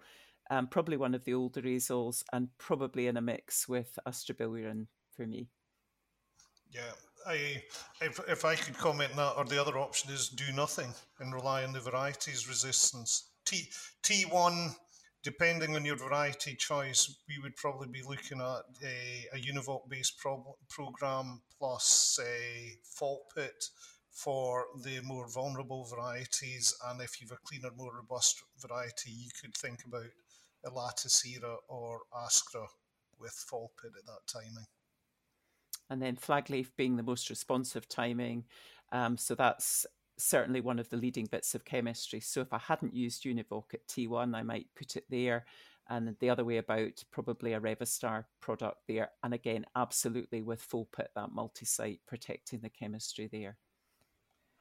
um, 0.51 0.66
probably 0.66 0.97
one 0.97 1.14
of 1.14 1.25
the 1.25 1.35
older 1.35 1.61
azoles, 1.61 2.25
and 2.33 2.49
probably 2.57 3.07
in 3.07 3.18
a 3.18 3.23
mix 3.23 3.68
with 3.68 3.99
a 4.07 4.11
strobilurin 4.11 4.87
for 5.14 5.27
me. 5.27 5.49
Yeah, 6.70 6.93
I, 7.27 7.62
if, 8.01 8.18
if 8.29 8.45
I 8.47 8.55
could 8.55 8.79
comment 8.79 9.11
on 9.12 9.16
that, 9.18 9.35
or 9.37 9.45
the 9.45 9.61
other 9.61 9.79
option 9.79 10.11
is 10.11 10.31
do 10.31 10.51
nothing 10.55 10.93
and 11.20 11.35
rely 11.35 11.64
on 11.64 11.75
the 11.75 11.81
varieties 11.81 12.49
resistance. 12.49 13.29
T 13.45 13.68
T1, 14.03 14.75
depending 15.23 15.75
on 15.77 15.85
your 15.85 15.97
variety 15.97 16.55
choice, 16.55 17.14
we 17.29 17.39
would 17.43 17.57
probably 17.57 17.89
be 17.89 18.03
looking 18.03 18.41
at 18.41 18.62
a, 18.85 19.27
a 19.35 19.39
Univoq 19.39 19.89
based 19.89 20.18
pro- 20.18 20.57
program 20.68 21.43
plus 21.59 22.18
a 22.23 22.77
fault 22.85 23.23
pit 23.35 23.64
for 24.11 24.66
the 24.83 25.01
more 25.03 25.29
vulnerable 25.29 25.85
varieties. 25.85 26.75
And 26.89 27.01
if 27.01 27.20
you've 27.20 27.33
a 27.33 27.39
cleaner, 27.45 27.70
more 27.77 27.95
robust 27.95 28.43
variety, 28.59 29.11
you 29.11 29.31
could 29.41 29.57
think 29.57 29.85
about 29.87 30.05
a 30.64 30.70
Elatus 30.70 31.25
Era 31.27 31.57
or 31.68 32.01
Ascra 32.14 32.66
with 33.18 33.45
folpet 33.51 33.97
at 33.99 34.07
that 34.07 34.27
timing 34.27 34.66
and 35.93 36.01
then 36.01 36.16
flag 36.16 36.49
leaf 36.49 36.75
being 36.75 36.97
the 36.97 37.03
most 37.03 37.29
responsive 37.29 37.87
timing. 37.87 38.45
Um, 38.93 39.18
so 39.18 39.35
that's 39.35 39.87
certainly 40.23 40.61
one 40.61 40.79
of 40.79 40.89
the 40.89 40.97
leading 40.97 41.27
bits 41.27 41.55
of 41.55 41.64
chemistry. 41.64 42.20
So 42.20 42.41
if 42.41 42.53
I 42.53 42.59
hadn't 42.59 42.95
used 42.95 43.25
Univoq 43.25 43.75
at 43.75 43.87
T1, 43.89 44.35
I 44.35 44.43
might 44.43 44.66
put 44.77 44.97
it 44.97 45.05
there. 45.11 45.45
And 45.89 46.16
the 46.20 46.31
other 46.31 46.45
way 46.45 46.59
about, 46.59 47.05
probably 47.11 47.53
a 47.53 47.61
Revystar 47.61 48.25
product 48.41 48.79
there. 48.87 49.11
And 49.23 49.35
again, 49.35 49.66
absolutely 49.75 50.41
with 50.41 50.66
folpet, 50.66 51.09
that 51.16 51.33
multi 51.33 51.66
site 51.66 52.01
protecting 52.07 52.61
the 52.61 52.70
chemistry 52.70 53.29
there. 53.31 53.59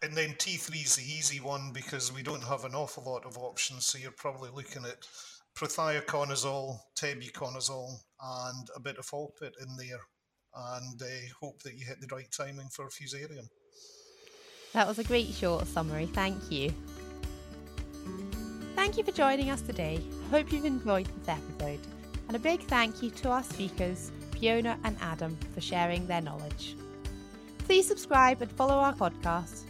And 0.02 0.18
then 0.18 0.32
T3 0.32 0.84
is 0.84 0.96
the 0.96 1.04
easy 1.04 1.40
one 1.40 1.72
because 1.72 2.12
we 2.12 2.24
don't 2.24 2.44
have 2.44 2.66
an 2.66 2.74
awful 2.74 3.04
lot 3.04 3.24
of 3.26 3.38
options. 3.38 3.86
So 3.86 4.00
you're 4.00 4.12
probably 4.12 4.50
looking 4.50 4.84
at 4.84 5.08
prothioconazole, 5.56 6.80
tebuconazole, 6.96 8.00
and 8.22 8.68
a 8.76 8.80
bit 8.80 8.98
of 8.98 9.06
folpet 9.06 9.54
in 9.62 9.78
there 9.78 10.02
and 10.56 11.02
uh, 11.02 11.06
hope 11.40 11.62
that 11.64 11.76
you 11.76 11.86
hit 11.86 12.02
the 12.02 12.14
right 12.14 12.32
timing 12.32 12.68
for 12.70 12.88
Fusarium. 12.88 13.48
That 14.74 14.88
was 14.88 15.00
a 15.00 15.04
great 15.04 15.34
short 15.34 15.68
summary. 15.68 16.06
Thank 16.06 16.50
you. 16.50 16.74
Thank 18.76 18.98
you 18.98 19.04
for 19.04 19.12
joining 19.12 19.50
us 19.50 19.62
today. 19.62 20.00
I 20.26 20.30
hope 20.30 20.52
you've 20.52 20.66
enjoyed 20.66 21.08
this 21.08 21.28
episode. 21.28 21.80
And 22.28 22.36
a 22.38 22.40
big 22.40 22.62
thank 22.62 23.04
you 23.04 23.10
to 23.10 23.30
our 23.30 23.44
speakers, 23.44 24.12
Fiona 24.32 24.78
and 24.84 24.96
Adam, 25.02 25.38
for 25.54 25.60
sharing 25.60 26.08
their 26.08 26.22
knowledge. 26.22 26.76
Please 27.66 27.88
subscribe 27.88 28.42
and 28.42 28.52
follow 28.52 28.76
our 28.76 28.94
podcast. 28.94 29.64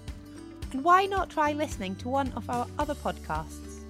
And 0.72 0.84
why 0.84 1.08
not 1.08 1.30
try 1.30 1.52
listening 1.52 1.96
to 1.98 2.10
one 2.10 2.32
of 2.34 2.50
our 2.50 2.68
other 2.78 2.96
podcasts? 2.96 3.82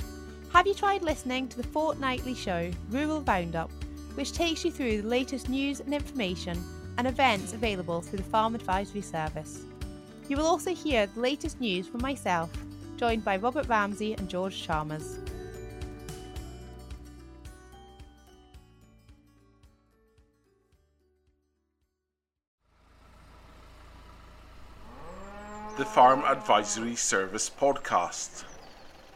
Have 0.54 0.66
you 0.66 0.74
tried 0.74 1.04
listening 1.04 1.48
to 1.50 1.58
the 1.58 1.68
fortnightly 1.68 2.34
show 2.34 2.72
Rural 2.90 3.22
Roundup, 3.22 3.72
which 4.16 4.34
takes 4.34 4.66
you 4.66 4.72
through 4.72 5.02
the 5.02 5.08
latest 5.08 5.50
news 5.50 5.82
and 5.82 5.94
information 5.94 6.62
and 6.98 7.08
events 7.08 7.54
available 7.54 8.02
through 8.02 8.18
the 8.18 8.24
Farm 8.24 8.56
Advisory 8.56 9.02
Service. 9.02 9.64
You 10.32 10.38
will 10.38 10.48
also 10.48 10.74
hear 10.74 11.08
the 11.08 11.20
latest 11.20 11.60
news 11.60 11.90
from 11.90 12.02
myself, 12.02 12.50
joined 12.96 13.26
by 13.26 13.36
Robert 13.36 13.68
Ramsey 13.68 14.14
and 14.14 14.30
George 14.30 14.64
Chalmers. 14.64 15.20
The 25.76 25.84
Farm 25.84 26.24
Advisory 26.24 26.96
Service 26.96 27.50
podcast. 27.50 28.46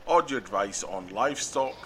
Audio 0.09 0.37
advice 0.37 0.83
on 0.83 1.07
livestock, 1.13 1.77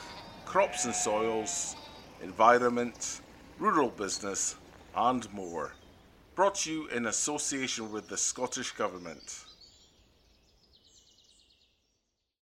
crops 0.45 0.85
and 0.85 0.95
soils, 0.95 1.75
environment, 2.23 3.21
rural 3.59 3.89
business, 3.89 4.55
and 4.95 5.31
more 5.31 5.73
brought 6.39 6.55
to 6.55 6.71
you 6.71 6.87
in 6.95 7.07
association 7.07 7.91
with 7.91 8.07
the 8.07 8.15
Scottish 8.15 8.71
Government. 8.71 9.43